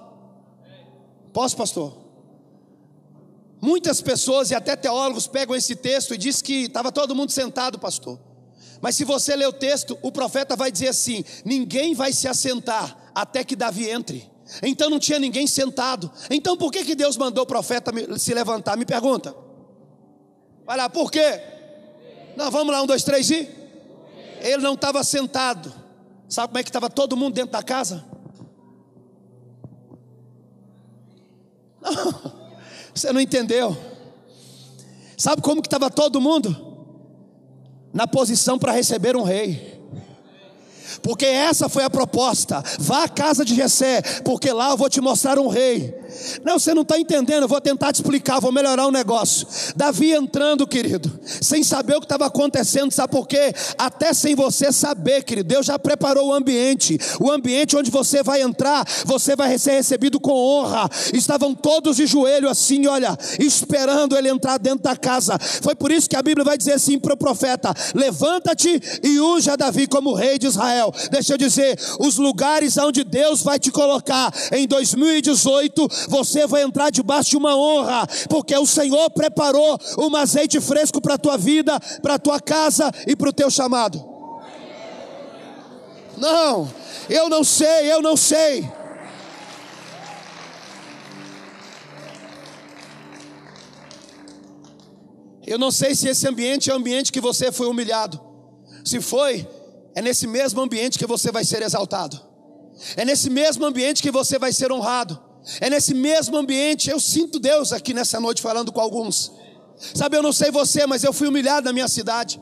[1.34, 1.94] Posso, pastor?
[3.60, 7.78] Muitas pessoas e até teólogos pegam esse texto e diz que estava todo mundo sentado,
[7.78, 8.18] pastor.
[8.80, 13.12] Mas se você ler o texto, o profeta vai dizer assim: ninguém vai se assentar
[13.14, 14.29] até que Davi entre.
[14.62, 16.10] Então não tinha ninguém sentado.
[16.30, 18.76] Então por que, que Deus mandou o profeta se levantar?
[18.76, 19.34] Me pergunta.
[20.66, 21.40] Vai lá, por quê?
[22.36, 23.48] Não, vamos lá, um, dois, três e.
[24.40, 25.72] Ele não estava sentado.
[26.28, 28.04] Sabe como é que estava todo mundo dentro da casa?
[31.80, 32.30] Não.
[32.94, 33.76] Você não entendeu?
[35.16, 36.68] Sabe como que estava todo mundo?
[37.92, 39.79] Na posição para receber um rei
[41.02, 42.62] porque essa foi a proposta.
[42.78, 45.99] Vá à casa de Jessé, porque lá eu vou te mostrar um rei.
[46.44, 49.46] Não, você não está entendendo, eu vou tentar te explicar, vou melhorar o negócio.
[49.76, 53.52] Davi entrando, querido, sem saber o que estava acontecendo, sabe por quê?
[53.78, 58.42] Até sem você saber, querido, Deus já preparou o ambiente, o ambiente onde você vai
[58.42, 60.88] entrar, você vai ser recebido com honra.
[61.12, 65.38] Estavam todos de joelho assim, olha, esperando ele entrar dentro da casa.
[65.38, 69.56] Foi por isso que a Bíblia vai dizer assim para o profeta: levanta-te e unja
[69.56, 70.92] Davi como rei de Israel.
[71.10, 76.90] Deixa eu dizer, os lugares onde Deus vai te colocar em 2018, você vai entrar
[76.90, 81.78] debaixo de uma honra, porque o Senhor preparou um azeite fresco para a tua vida,
[82.02, 84.04] para a tua casa e para o teu chamado.
[86.18, 86.70] Não,
[87.08, 88.70] eu não sei, eu não sei.
[95.46, 98.20] Eu não sei se esse ambiente é o ambiente que você foi humilhado.
[98.84, 99.48] Se foi,
[99.94, 102.20] é nesse mesmo ambiente que você vai ser exaltado.
[102.96, 105.29] É nesse mesmo ambiente que você vai ser honrado.
[105.58, 109.32] É nesse mesmo ambiente, eu sinto Deus aqui nessa noite falando com alguns.
[109.94, 112.40] Sabe, eu não sei você, mas eu fui humilhado na minha cidade.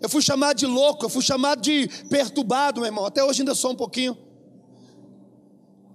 [0.00, 3.06] Eu fui chamado de louco, eu fui chamado de perturbado, meu irmão.
[3.06, 4.18] Até hoje ainda sou um pouquinho.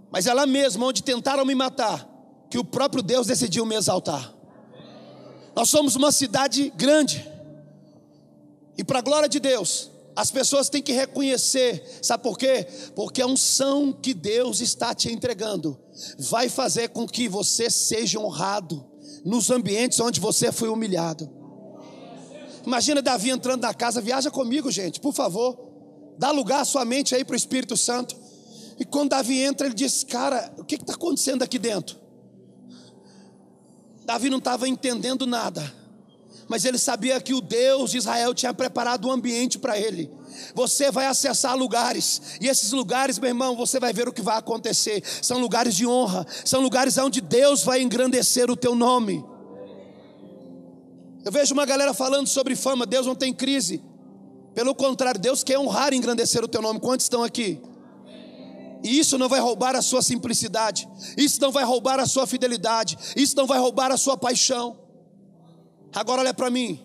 [0.09, 2.07] Mas é lá mesmo, onde tentaram me matar,
[2.49, 4.33] que o próprio Deus decidiu me exaltar.
[5.55, 7.29] Nós somos uma cidade grande.
[8.77, 9.88] E para a glória de Deus,
[10.19, 12.67] as pessoas têm que reconhecer, sabe por quê?
[12.93, 15.79] Porque a unção que Deus está te entregando
[16.17, 18.85] vai fazer com que você seja honrado
[19.23, 21.31] nos ambientes onde você foi humilhado.
[22.65, 25.57] Imagina Davi entrando na casa, viaja comigo, gente, por favor.
[26.17, 28.13] Dá lugar à sua mente aí para o Espírito Santo.
[28.77, 31.97] E quando Davi entra, ele diz: Cara, o que está acontecendo aqui dentro?
[34.03, 35.73] Davi não estava entendendo nada,
[36.49, 40.11] mas ele sabia que o Deus de Israel tinha preparado um ambiente para ele.
[40.55, 44.37] Você vai acessar lugares, e esses lugares, meu irmão, você vai ver o que vai
[44.37, 45.03] acontecer.
[45.21, 49.23] São lugares de honra, são lugares onde Deus vai engrandecer o teu nome.
[51.23, 53.83] Eu vejo uma galera falando sobre fama, Deus não tem crise.
[54.55, 56.79] Pelo contrário, Deus quer honrar e engrandecer o teu nome.
[56.79, 57.61] Quantos estão aqui?
[58.83, 62.97] E isso não vai roubar a sua simplicidade, isso não vai roubar a sua fidelidade,
[63.15, 64.88] isso não vai roubar a sua paixão.
[65.93, 66.79] Agora olha para mim,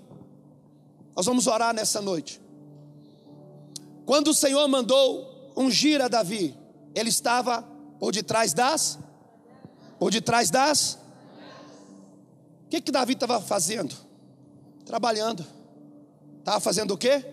[1.14, 2.40] nós vamos orar nessa noite.
[4.06, 6.56] Quando o Senhor mandou ungir a Davi,
[6.94, 7.62] ele estava
[7.98, 8.98] por detrás das,
[9.98, 10.98] por detrás das.
[12.64, 13.94] O que que Davi estava fazendo?
[14.84, 15.44] Trabalhando.
[16.38, 17.24] Estava fazendo o quê?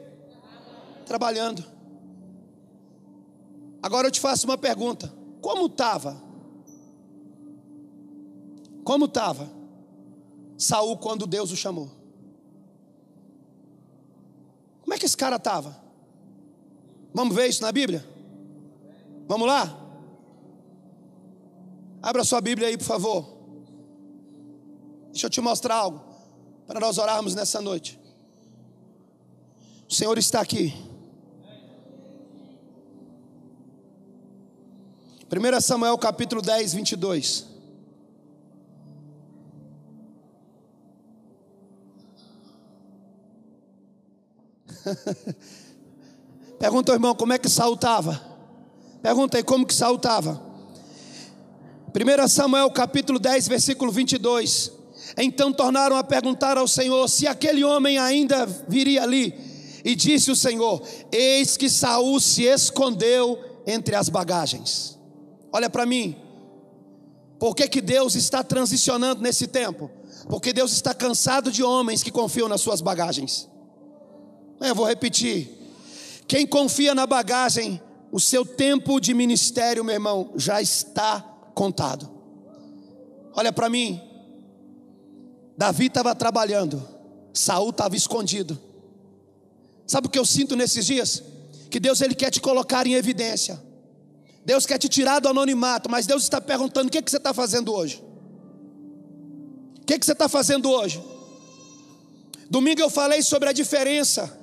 [1.06, 1.66] Trabalhando.
[3.82, 6.22] Agora eu te faço uma pergunta: como estava?
[8.84, 9.61] Como estava
[10.62, 11.90] Saul quando Deus o chamou?
[14.82, 15.76] Como é que esse cara estava?
[17.12, 18.08] Vamos ver isso na Bíblia?
[19.28, 19.76] Vamos lá?
[22.00, 23.26] Abra sua Bíblia aí, por favor.
[25.12, 26.00] Deixa eu te mostrar algo
[26.68, 28.00] para nós orarmos nessa noite.
[29.90, 30.74] O Senhor está aqui.
[35.28, 37.51] 1 Samuel capítulo 10, 22.
[46.60, 48.22] Pergunta ao irmão como é que Saul estava.
[49.02, 50.42] Pergunta aí como que Saul estava.
[51.94, 54.72] 1 Samuel capítulo 10, versículo 22.
[55.18, 59.34] Então tornaram a perguntar ao Senhor se aquele homem ainda viria ali.
[59.84, 64.98] E disse o Senhor: Eis que Saul se escondeu entre as bagagens.
[65.52, 66.16] Olha para mim.
[67.40, 69.90] Por que, que Deus está transicionando nesse tempo?
[70.30, 73.50] Porque Deus está cansado de homens que confiam nas suas bagagens.
[74.62, 75.50] Eu vou repetir.
[76.28, 81.20] Quem confia na bagagem, o seu tempo de ministério, meu irmão, já está
[81.56, 82.10] contado.
[83.34, 84.00] Olha para mim.
[85.58, 86.88] Davi estava trabalhando,
[87.34, 88.60] Saul estava escondido.
[89.86, 91.24] Sabe o que eu sinto nesses dias?
[91.70, 93.62] Que Deus ele quer te colocar em evidência.
[94.46, 97.18] Deus quer te tirar do anonimato, mas Deus está perguntando: o que, é que você
[97.18, 98.02] está fazendo hoje?
[99.82, 101.04] O que, é que você está fazendo hoje?
[102.50, 104.41] Domingo eu falei sobre a diferença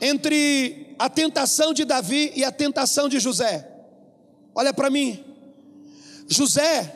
[0.00, 3.68] entre a tentação de Davi e a tentação de José.
[4.54, 5.24] Olha para mim,
[6.28, 6.94] José,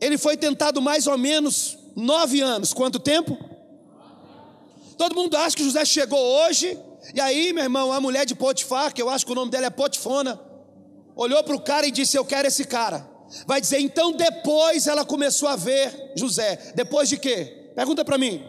[0.00, 2.72] ele foi tentado mais ou menos nove anos.
[2.72, 3.36] Quanto tempo?
[4.96, 6.78] Todo mundo acha que José chegou hoje,
[7.14, 9.66] e aí, meu irmão, a mulher de Potifar, que eu acho que o nome dela
[9.66, 10.40] é Potifona,
[11.16, 13.10] olhou para o cara e disse: Eu quero esse cara.
[13.46, 16.72] Vai dizer, então depois ela começou a ver José.
[16.74, 17.70] Depois de quê?
[17.74, 18.44] Pergunta para mim.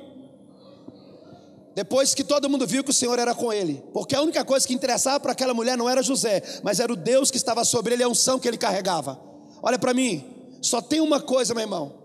[1.76, 4.68] Depois que todo mundo viu que o Senhor era com ele, porque a única coisa
[4.68, 7.94] que interessava para aquela mulher não era José, mas era o Deus que estava sobre
[7.94, 9.20] ele, a unção que ele carregava.
[9.62, 10.24] Olha para mim,
[10.62, 11.96] só tem uma coisa, meu irmão,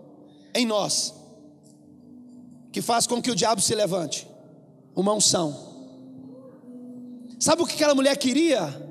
[0.55, 1.13] em nós,
[2.71, 4.27] que faz com que o diabo se levante:
[4.95, 5.67] uma unção.
[7.39, 8.87] Sabe o que aquela mulher queria?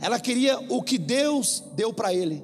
[0.00, 2.42] Ela queria o que Deus deu para ele.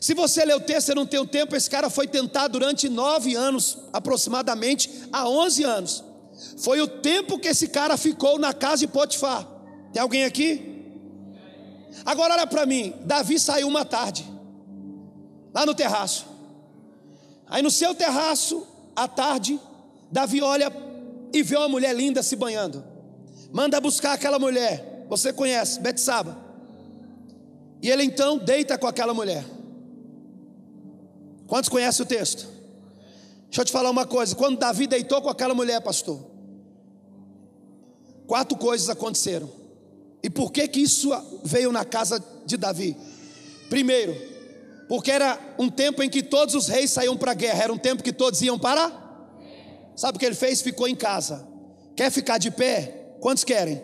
[0.00, 1.56] Se você ler o texto, você não tem o tempo.
[1.56, 6.04] Esse cara foi tentado durante nove anos, aproximadamente, há onze anos.
[6.58, 9.46] Foi o tempo que esse cara ficou na casa de Potifar.
[9.92, 10.68] Tem alguém aqui?
[12.04, 12.94] Agora olha para mim.
[13.04, 14.24] Davi saiu uma tarde,
[15.52, 16.26] lá no terraço.
[17.46, 19.58] Aí no seu terraço, à tarde,
[20.10, 20.70] Davi olha
[21.32, 22.84] e vê uma mulher linda se banhando.
[23.52, 25.06] Manda buscar aquela mulher.
[25.08, 26.36] Você conhece, Betsaba.
[27.82, 29.44] E ele então deita com aquela mulher.
[31.46, 32.46] Quantos conhecem o texto?
[33.44, 36.27] Deixa eu te falar uma coisa: quando Davi deitou com aquela mulher, pastor,
[38.28, 39.50] quatro coisas aconteceram.
[40.22, 41.10] E por que que isso
[41.42, 42.96] veio na casa de Davi?
[43.68, 44.16] Primeiro,
[44.88, 47.78] porque era um tempo em que todos os reis saíam para a guerra, era um
[47.78, 49.08] tempo que todos iam para
[49.98, 50.62] Sabe o que ele fez?
[50.62, 51.44] Ficou em casa.
[51.96, 53.16] Quer ficar de pé?
[53.20, 53.82] Quantos querem?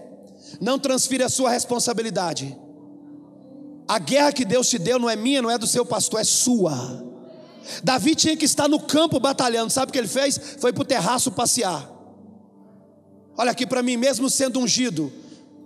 [0.60, 2.56] Não transfira a sua responsabilidade.
[3.88, 6.24] A guerra que Deus te deu não é minha, não é do seu pastor, é
[6.24, 7.04] sua.
[7.82, 9.72] Davi tinha que estar no campo batalhando.
[9.72, 10.38] Sabe o que ele fez?
[10.60, 11.90] Foi para o terraço passear.
[13.36, 15.12] Olha aqui para mim, mesmo sendo ungido,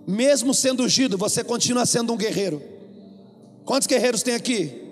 [0.07, 2.61] mesmo sendo ungido, você continua sendo um guerreiro.
[3.63, 4.89] Quantos guerreiros tem aqui?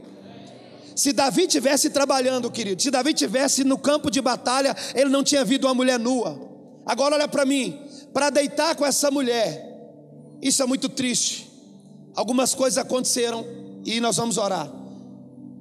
[0.96, 5.44] Se Davi tivesse trabalhando, querido, se Davi tivesse no campo de batalha, ele não tinha
[5.44, 6.40] visto uma mulher nua.
[6.86, 7.80] Agora olha para mim,
[8.14, 9.64] para deitar com essa mulher,
[10.42, 11.52] isso é muito triste.
[12.16, 13.46] Algumas coisas aconteceram
[13.86, 14.72] e nós vamos orar.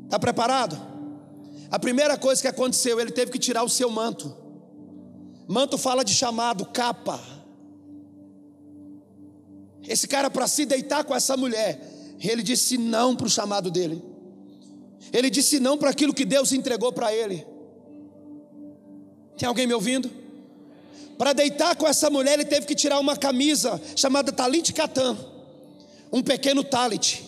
[0.05, 0.81] Está preparado?
[1.71, 4.45] A primeira coisa que aconteceu, ele teve que tirar o seu manto.
[5.47, 7.20] Manto fala de chamado, capa.
[9.86, 11.80] Esse cara, para se deitar com essa mulher,
[12.18, 14.03] ele disse não para o chamado dele.
[15.12, 17.47] Ele disse não para aquilo que Deus entregou para ele.
[19.36, 20.11] Tem alguém me ouvindo?
[21.16, 25.16] Para deitar com essa mulher, ele teve que tirar uma camisa chamada talit katan,
[26.12, 27.24] um pequeno talit.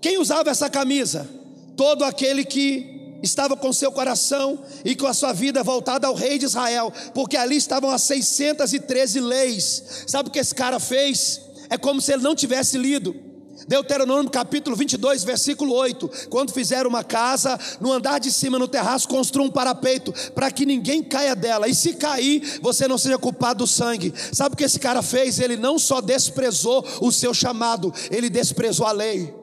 [0.00, 1.28] Quem usava essa camisa?
[1.76, 2.89] Todo aquele que
[3.22, 7.36] estava com seu coração e com a sua vida voltada ao rei de Israel, porque
[7.36, 10.04] ali estavam as 613 leis.
[10.06, 11.40] Sabe o que esse cara fez?
[11.68, 13.30] É como se ele não tivesse lido.
[13.68, 19.08] Deuteronômio capítulo 22, versículo 8: Quando fizer uma casa, no andar de cima, no terraço,
[19.08, 23.60] construa um parapeito, para que ninguém caia dela, e se cair, você não seja culpado
[23.60, 24.12] do sangue.
[24.32, 25.38] Sabe o que esse cara fez?
[25.38, 29.34] Ele não só desprezou o seu chamado, ele desprezou a lei.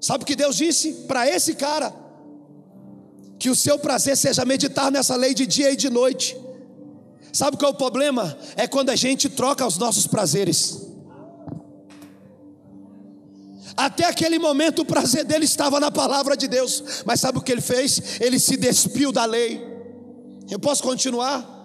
[0.00, 2.07] Sabe o que Deus disse para esse cara?
[3.38, 6.36] Que o seu prazer seja meditar nessa lei de dia e de noite.
[7.32, 8.36] Sabe qual é o problema?
[8.56, 10.88] É quando a gente troca os nossos prazeres.
[13.76, 17.52] Até aquele momento o prazer dele estava na palavra de Deus, mas sabe o que
[17.52, 18.20] ele fez?
[18.20, 19.64] Ele se despiu da lei.
[20.50, 21.56] Eu posso continuar?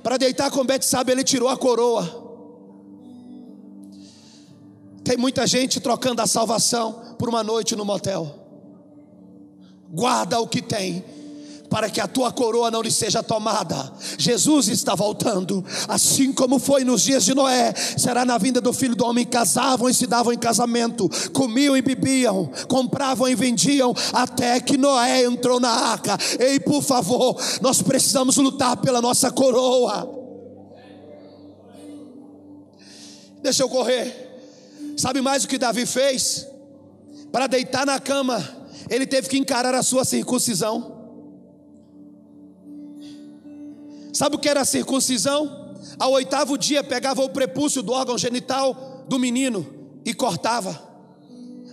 [0.00, 2.28] Para deitar com sabe ele tirou a coroa.
[5.02, 8.39] Tem muita gente trocando a salvação por uma noite no motel
[9.90, 11.04] guarda o que tem,
[11.68, 13.92] para que a tua coroa não lhe seja tomada.
[14.18, 18.96] Jesus está voltando, assim como foi nos dias de Noé, será na vinda do filho
[18.96, 19.24] do homem.
[19.24, 25.24] Casavam e se davam em casamento, comiam e bebiam, compravam e vendiam, até que Noé
[25.24, 26.18] entrou na arca.
[26.38, 30.18] Ei, por favor, nós precisamos lutar pela nossa coroa.
[33.42, 34.28] Deixa eu correr.
[34.96, 36.46] Sabe mais o que Davi fez?
[37.32, 38.59] Para deitar na cama
[38.90, 40.98] ele teve que encarar a sua circuncisão.
[44.12, 45.76] Sabe o que era a circuncisão?
[45.98, 49.66] Ao oitavo dia pegava o prepúcio do órgão genital do menino
[50.04, 50.90] e cortava.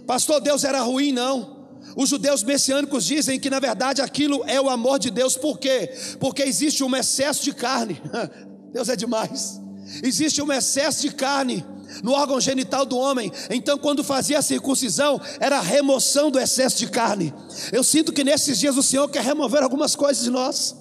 [0.05, 1.11] Pastor, Deus era ruim?
[1.11, 1.57] Não.
[1.95, 5.91] Os judeus messiânicos dizem que na verdade aquilo é o amor de Deus, por quê?
[6.19, 7.99] Porque existe um excesso de carne.
[8.71, 9.59] Deus é demais.
[10.03, 11.65] Existe um excesso de carne
[12.03, 13.31] no órgão genital do homem.
[13.49, 17.33] Então, quando fazia a circuncisão, era a remoção do excesso de carne.
[17.71, 20.75] Eu sinto que nesses dias o Senhor quer remover algumas coisas de nós.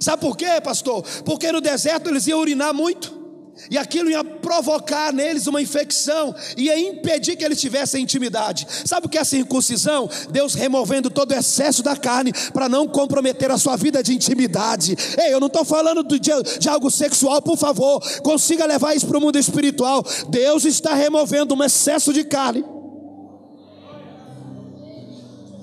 [0.00, 1.02] Sabe por quê, pastor?
[1.24, 3.21] Porque no deserto eles iam urinar muito.
[3.70, 8.66] E aquilo ia provocar neles uma infecção, ia impedir que eles tivessem intimidade.
[8.84, 10.08] Sabe o que é a circuncisão?
[10.30, 14.96] Deus removendo todo o excesso da carne para não comprometer a sua vida de intimidade.
[15.18, 19.18] Ei, eu não estou falando de, de, algo sexual, por favor, consiga levar isso para
[19.18, 20.04] o mundo espiritual.
[20.28, 22.64] Deus está removendo um excesso de carne.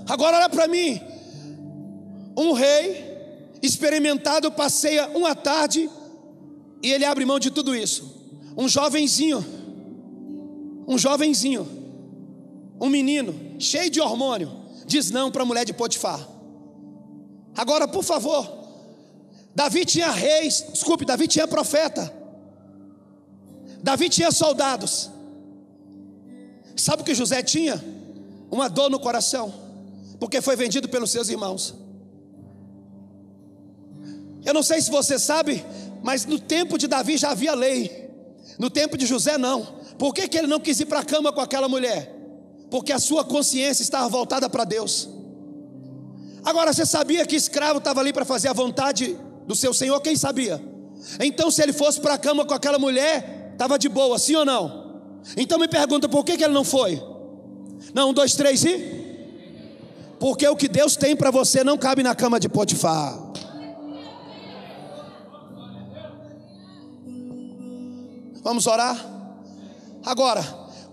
[0.08, 1.00] Agora olha para mim,
[2.36, 3.10] um rei
[3.62, 5.90] experimentado passeia uma tarde
[6.82, 8.18] e ele abre mão de tudo isso.
[8.58, 9.46] Um jovenzinho,
[10.88, 11.68] um jovenzinho,
[12.80, 14.52] um menino, cheio de hormônio,
[14.86, 16.28] diz não para a mulher de Potifar.
[17.56, 18.48] Agora, por favor,
[19.54, 22.14] Davi tinha reis, desculpe, Davi tinha profeta,
[23.84, 25.10] Davi tinha soldados.
[26.76, 27.84] Sabe o que José tinha?
[28.50, 29.54] Uma dor no coração,
[30.20, 31.76] porque foi vendido pelos seus irmãos.
[34.46, 35.64] Eu não sei se você sabe,
[36.04, 38.10] mas no tempo de Davi já havia lei.
[38.58, 39.80] No tempo de José, não.
[39.98, 42.16] Por que, que ele não quis ir para a cama com aquela mulher?
[42.70, 45.10] Porque a sua consciência estava voltada para Deus.
[46.44, 50.00] Agora, você sabia que escravo estava ali para fazer a vontade do seu senhor?
[50.02, 50.62] Quem sabia?
[51.20, 54.46] Então, se ele fosse para a cama com aquela mulher, estava de boa, sim ou
[54.46, 54.80] não?
[55.36, 57.02] Então me pergunta por que, que ele não foi?
[57.94, 59.00] Não, um, dois, três e.
[60.20, 63.29] Porque o que Deus tem para você não cabe na cama de Potifar.
[68.50, 68.98] Vamos orar?
[70.04, 70.44] Agora,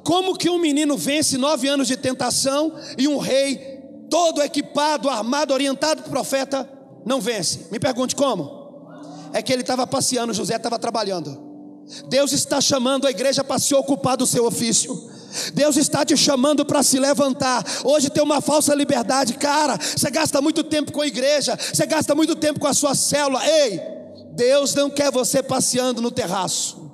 [0.04, 3.80] como que um menino vence nove anos de tentação e um rei
[4.10, 6.68] todo equipado, armado, orientado por profeta
[7.06, 7.68] não vence?
[7.72, 8.66] Me pergunte como?
[9.32, 11.40] é que ele estava passeando, José estava trabalhando.
[12.10, 15.10] Deus está chamando a igreja para se ocupar do seu ofício.
[15.54, 17.64] Deus está te chamando para se levantar.
[17.84, 19.78] Hoje tem uma falsa liberdade, cara.
[19.78, 23.40] Você gasta muito tempo com a igreja, você gasta muito tempo com a sua célula.
[23.48, 23.80] Ei,
[24.32, 26.85] Deus não quer você passeando no terraço.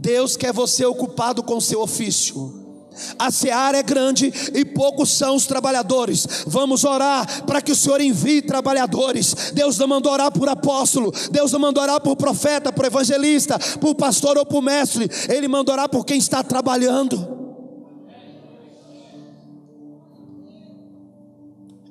[0.00, 2.58] Deus quer você ocupado com seu ofício.
[3.18, 6.26] A seara é grande e poucos são os trabalhadores.
[6.46, 9.52] Vamos orar para que o Senhor envie trabalhadores.
[9.52, 13.94] Deus não mandou orar por apóstolo, Deus não mandou orar por profeta, por evangelista, por
[13.94, 15.08] pastor ou por mestre.
[15.28, 17.38] Ele mandou orar por quem está trabalhando.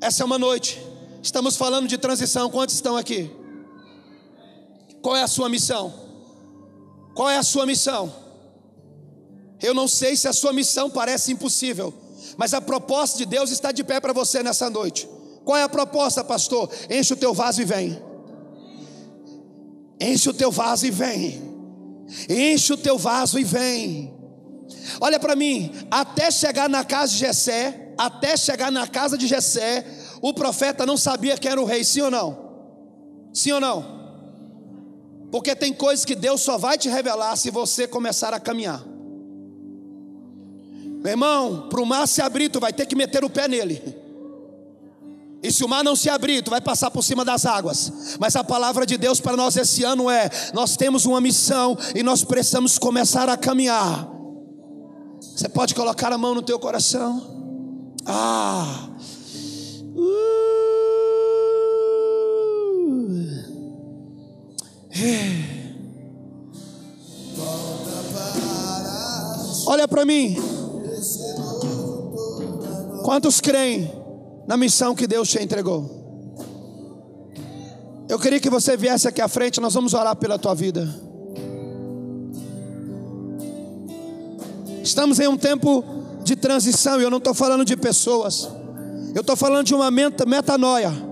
[0.02, 0.82] Essa é uma noite.
[1.22, 2.50] Estamos falando de transição.
[2.50, 3.30] Quantos estão aqui?
[5.00, 6.09] Qual é a sua missão?
[7.20, 8.10] Qual é a sua missão?
[9.62, 11.94] Eu não sei se a sua missão parece impossível,
[12.38, 15.06] mas a proposta de Deus está de pé para você nessa noite.
[15.44, 16.72] Qual é a proposta, pastor?
[16.90, 18.02] Enche o teu vaso e vem.
[20.00, 21.42] Enche o teu vaso e vem.
[22.30, 24.14] Enche o teu vaso e vem.
[25.02, 29.86] Olha para mim, até chegar na casa de Jessé, até chegar na casa de Jessé,
[30.22, 33.30] o profeta não sabia quem era o rei, sim ou não?
[33.34, 33.99] Sim ou não?
[35.32, 38.84] Porque tem coisas que Deus só vai te revelar se você começar a caminhar.
[41.02, 43.82] Meu irmão, para o mar se abrir, tu vai ter que meter o pé nele.
[45.42, 48.18] E se o mar não se abrir, tu vai passar por cima das águas.
[48.20, 52.04] Mas a palavra de Deus para nós esse ano é: nós temos uma missão e
[52.04, 54.10] nós precisamos começar a caminhar.
[55.22, 57.96] Você pode colocar a mão no teu coração.
[58.06, 58.90] Ah.
[59.96, 60.59] Uh.
[69.66, 70.36] Olha para mim.
[73.04, 73.92] Quantos creem
[74.48, 75.98] na missão que Deus te entregou?
[78.10, 80.88] Eu queria que você viesse aqui à frente, nós vamos orar pela tua vida.
[84.84, 85.84] Estamos em um tempo
[86.24, 88.50] de transição, e eu não estou falando de pessoas,
[89.14, 91.09] eu estou falando de uma metanoia.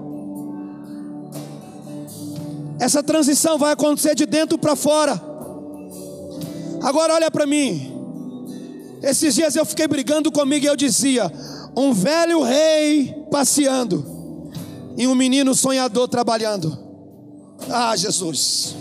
[2.79, 5.21] Essa transição vai acontecer de dentro para fora.
[6.81, 7.93] Agora olha para mim.
[9.01, 11.31] Esses dias eu fiquei brigando comigo e eu dizia:
[11.75, 14.51] um velho rei passeando
[14.97, 16.77] e um menino sonhador trabalhando.
[17.69, 18.75] Ah, Jesus.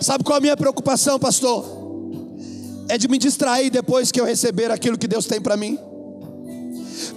[0.00, 1.64] Sabe qual é a minha preocupação, pastor?
[2.88, 5.78] É de me distrair depois que eu receber aquilo que Deus tem para mim.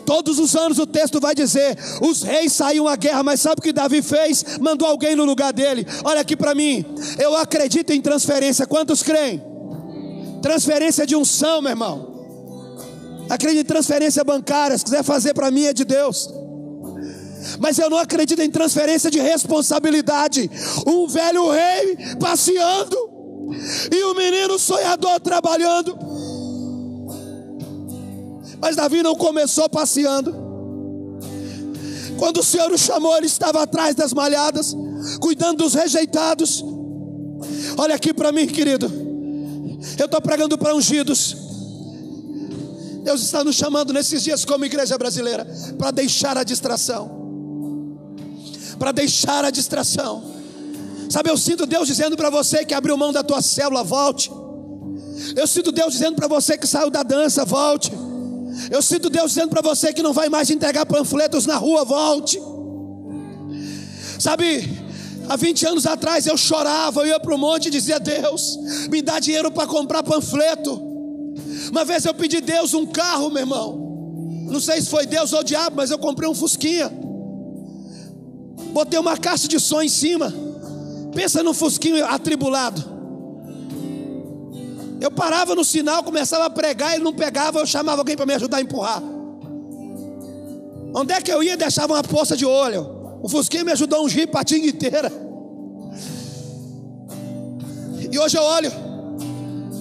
[0.05, 3.61] Todos os anos o texto vai dizer: os reis saíam à guerra, mas sabe o
[3.61, 4.57] que Davi fez?
[4.59, 5.85] Mandou alguém no lugar dele.
[6.03, 6.85] Olha aqui para mim,
[7.19, 8.65] eu acredito em transferência.
[8.65, 9.41] Quantos creem?
[10.41, 12.15] Transferência de unção, meu irmão.
[13.29, 16.29] Acredito em transferência bancária, se quiser fazer para mim é de Deus.
[17.59, 20.49] Mas eu não acredito em transferência de responsabilidade.
[20.85, 23.15] Um velho rei passeando
[23.91, 25.97] e o um menino sonhador trabalhando.
[28.65, 30.33] Mas Davi não começou passeando.
[32.17, 34.75] Quando o Senhor o chamou, ele estava atrás das malhadas,
[35.21, 36.65] cuidando dos rejeitados.
[37.77, 38.87] Olha aqui para mim, querido.
[39.99, 41.37] Eu estou pregando para ungidos.
[43.03, 45.45] Deus está nos chamando nesses dias, como igreja brasileira,
[45.77, 47.99] para deixar a distração.
[48.79, 50.23] Para deixar a distração.
[51.07, 54.31] Sabe, eu sinto Deus dizendo para você que abriu mão da tua célula, volte.
[55.35, 58.04] Eu sinto Deus dizendo para você que saiu da dança, volte.
[58.71, 62.41] Eu sinto Deus dizendo para você que não vai mais entregar panfletos na rua, volte.
[64.19, 64.69] Sabe,
[65.27, 68.57] há 20 anos atrás eu chorava, eu ia para o monte e dizia: Deus,
[68.89, 70.81] me dá dinheiro para comprar panfleto.
[71.71, 73.85] Uma vez eu pedi Deus um carro, meu irmão.
[74.49, 76.91] Não sei se foi Deus ou o diabo, mas eu comprei um Fusquinha.
[78.71, 80.33] Botei uma caixa de som em cima.
[81.13, 82.94] Pensa no Fusquinho atribulado.
[85.05, 88.33] Eu parava no sinal, começava a pregar, ele não pegava, eu chamava alguém para me
[88.33, 89.03] ajudar a empurrar.
[90.93, 91.55] Onde é que eu ia?
[91.55, 93.19] Deixava uma poça de óleo.
[93.21, 95.11] O Fusquinha me ajudou a ungir patinha inteira.
[98.11, 98.71] E hoje eu olho,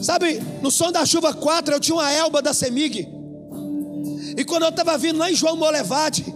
[0.04, 3.08] Sabe, no som da chuva 4 eu tinha uma elba da Semig.
[4.36, 6.26] E quando eu estava vindo lá em João Molevade,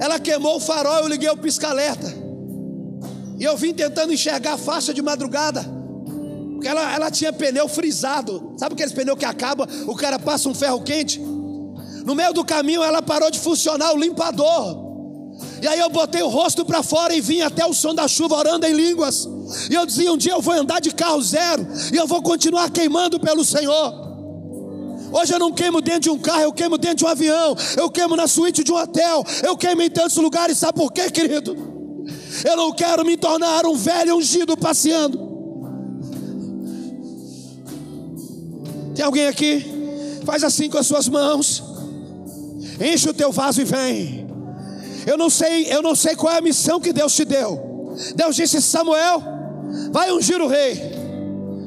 [0.00, 2.12] ela queimou o farol, eu liguei o pisca-alerta.
[3.38, 5.64] E eu vim tentando enxergar a faixa de madrugada.
[6.64, 8.54] Ela, ela tinha pneu frisado.
[8.56, 11.20] Sabe aqueles pneus que acaba, o cara passa um ferro quente?
[12.04, 14.92] No meio do caminho ela parou de funcionar o limpador.
[15.60, 18.36] E aí eu botei o rosto para fora e vim até o som da chuva
[18.36, 19.28] orando em línguas.
[19.70, 22.70] E eu dizia: um dia eu vou andar de carro zero e eu vou continuar
[22.70, 24.02] queimando pelo Senhor.
[25.12, 27.90] Hoje eu não queimo dentro de um carro, eu queimo dentro de um avião, eu
[27.90, 31.54] queimo na suíte de um hotel, eu queimo em tantos lugares, sabe por quê, querido?
[32.44, 35.21] Eu não quero me tornar um velho ungido passeando.
[38.94, 39.64] Tem alguém aqui?
[40.24, 41.62] Faz assim com as suas mãos.
[42.80, 44.26] Enche o teu vaso e vem.
[45.06, 47.96] Eu não sei, eu não sei qual é a missão que Deus te deu.
[48.14, 49.22] Deus disse: Samuel,
[49.90, 50.80] vai ungir o rei.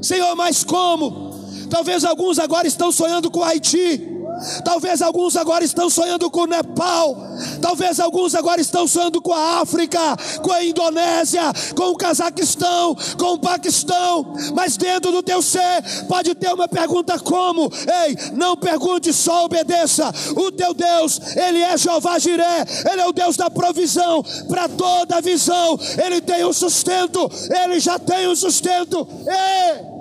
[0.02, 1.36] Senhor, mas como?
[1.70, 4.15] Talvez alguns agora estão sonhando com Haiti.
[4.64, 7.16] Talvez alguns agora estão sonhando com o Nepal.
[7.62, 10.00] Talvez alguns agora estão sonhando com a África,
[10.42, 11.42] com a Indonésia,
[11.76, 14.34] com o Cazaquistão, com o Paquistão.
[14.56, 17.72] Mas dentro do teu ser pode ter uma pergunta como?
[18.06, 20.12] Ei, não pergunte, só obedeça.
[20.36, 22.66] O teu Deus, ele é Jeová Jiré.
[22.92, 25.78] Ele é o Deus da provisão para toda visão.
[26.04, 27.30] Ele tem o sustento.
[27.64, 29.08] Ele já tem o sustento.
[29.28, 29.96] Ei!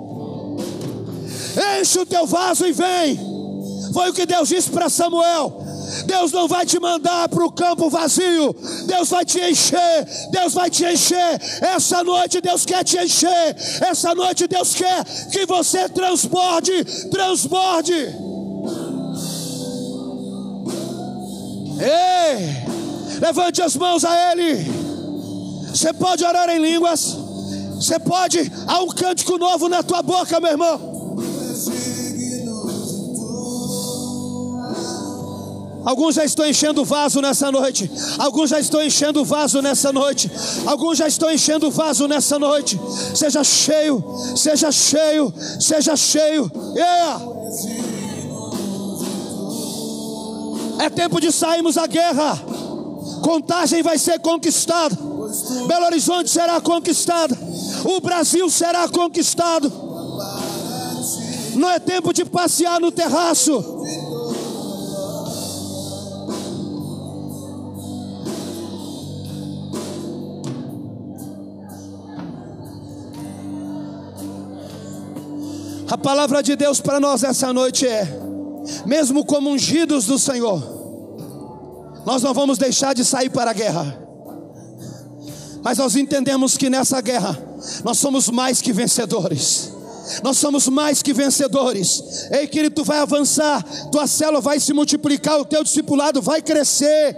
[1.79, 3.34] Enche o teu vaso e vem.
[3.95, 5.63] Foi o que Deus disse para Samuel.
[6.05, 8.53] Deus não vai te mandar para o campo vazio,
[8.87, 11.41] Deus vai te encher, Deus vai te encher.
[11.61, 13.55] Essa noite Deus quer te encher,
[13.89, 17.93] essa noite Deus quer que você transborde, transborde.
[21.79, 24.61] Ei, levante as mãos a Ele.
[25.69, 27.15] Você pode orar em línguas,
[27.75, 30.94] você pode, há um cântico novo na tua boca, meu irmão.
[35.85, 37.89] Alguns já estão enchendo o vaso nessa noite.
[38.17, 40.31] Alguns já estão enchendo o vaso nessa noite.
[40.65, 42.79] Alguns já estão enchendo o vaso nessa noite.
[43.13, 44.03] Seja cheio,
[44.35, 46.51] seja cheio, seja cheio.
[46.75, 47.21] Yeah.
[50.79, 52.41] É tempo de sairmos à guerra.
[53.21, 54.97] Contagem vai ser conquistada.
[55.67, 57.37] Belo Horizonte será conquistada.
[57.85, 59.71] O Brasil será conquistado.
[61.55, 63.74] Não é tempo de passear no terraço.
[75.95, 78.05] A palavra de Deus para nós essa noite é:
[78.85, 80.61] mesmo como ungidos do Senhor,
[82.05, 83.97] nós não vamos deixar de sair para a guerra,
[85.63, 87.41] mas nós entendemos que nessa guerra
[87.81, 89.71] nós somos mais que vencedores.
[90.21, 92.27] Nós somos mais que vencedores.
[92.29, 97.15] Ei, querido, tu vai avançar, tua célula vai se multiplicar, o teu discipulado vai crescer,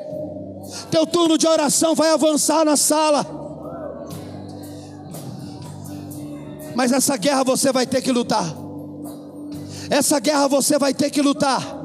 [0.92, 3.26] teu turno de oração vai avançar na sala.
[6.76, 8.67] Mas essa guerra você vai ter que lutar.
[9.90, 11.77] Essa guerra você vai ter que lutar.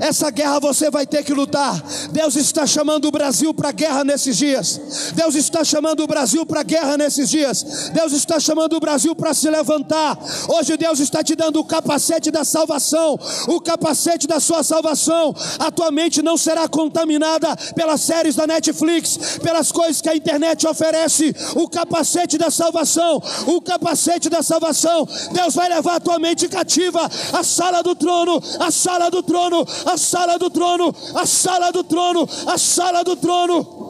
[0.00, 1.82] Essa guerra você vai ter que lutar.
[2.10, 5.12] Deus está chamando o Brasil para guerra nesses dias.
[5.14, 7.90] Deus está chamando o Brasil para guerra nesses dias.
[7.92, 10.18] Deus está chamando o Brasil para se levantar.
[10.48, 13.18] Hoje Deus está te dando o capacete da salvação,
[13.48, 15.34] o capacete da sua salvação.
[15.58, 20.66] A tua mente não será contaminada pelas séries da Netflix, pelas coisas que a internet
[20.66, 21.34] oferece.
[21.54, 25.06] O capacete da salvação, o capacete da salvação.
[25.32, 29.64] Deus vai levar a tua mente cativa à sala do trono, à sala do trono
[29.86, 33.84] a sala do trono, a sala do trono, a sala do trono.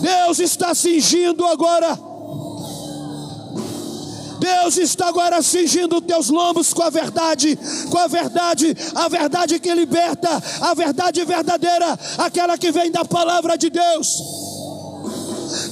[0.00, 2.10] Deus está cingindo agora.
[4.40, 7.58] Deus está agora cingindo teus lombos com a verdade,
[7.90, 10.30] com a verdade, a verdade que liberta,
[10.62, 14.49] a verdade verdadeira, aquela que vem da palavra de Deus.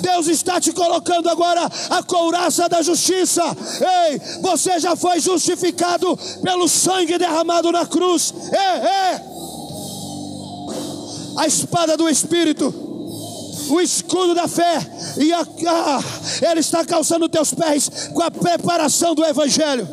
[0.00, 3.42] Deus está te colocando agora a couraça da justiça.
[4.10, 8.34] Ei, você já foi justificado pelo sangue derramado na cruz.
[8.52, 9.20] Ei, ei.
[11.38, 12.88] A espada do Espírito
[13.70, 14.78] o escudo da fé,
[15.18, 15.46] e a,
[16.50, 19.86] Ele está calçando teus pés com a preparação do Evangelho.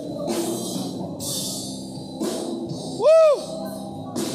[3.00, 3.55] Uh!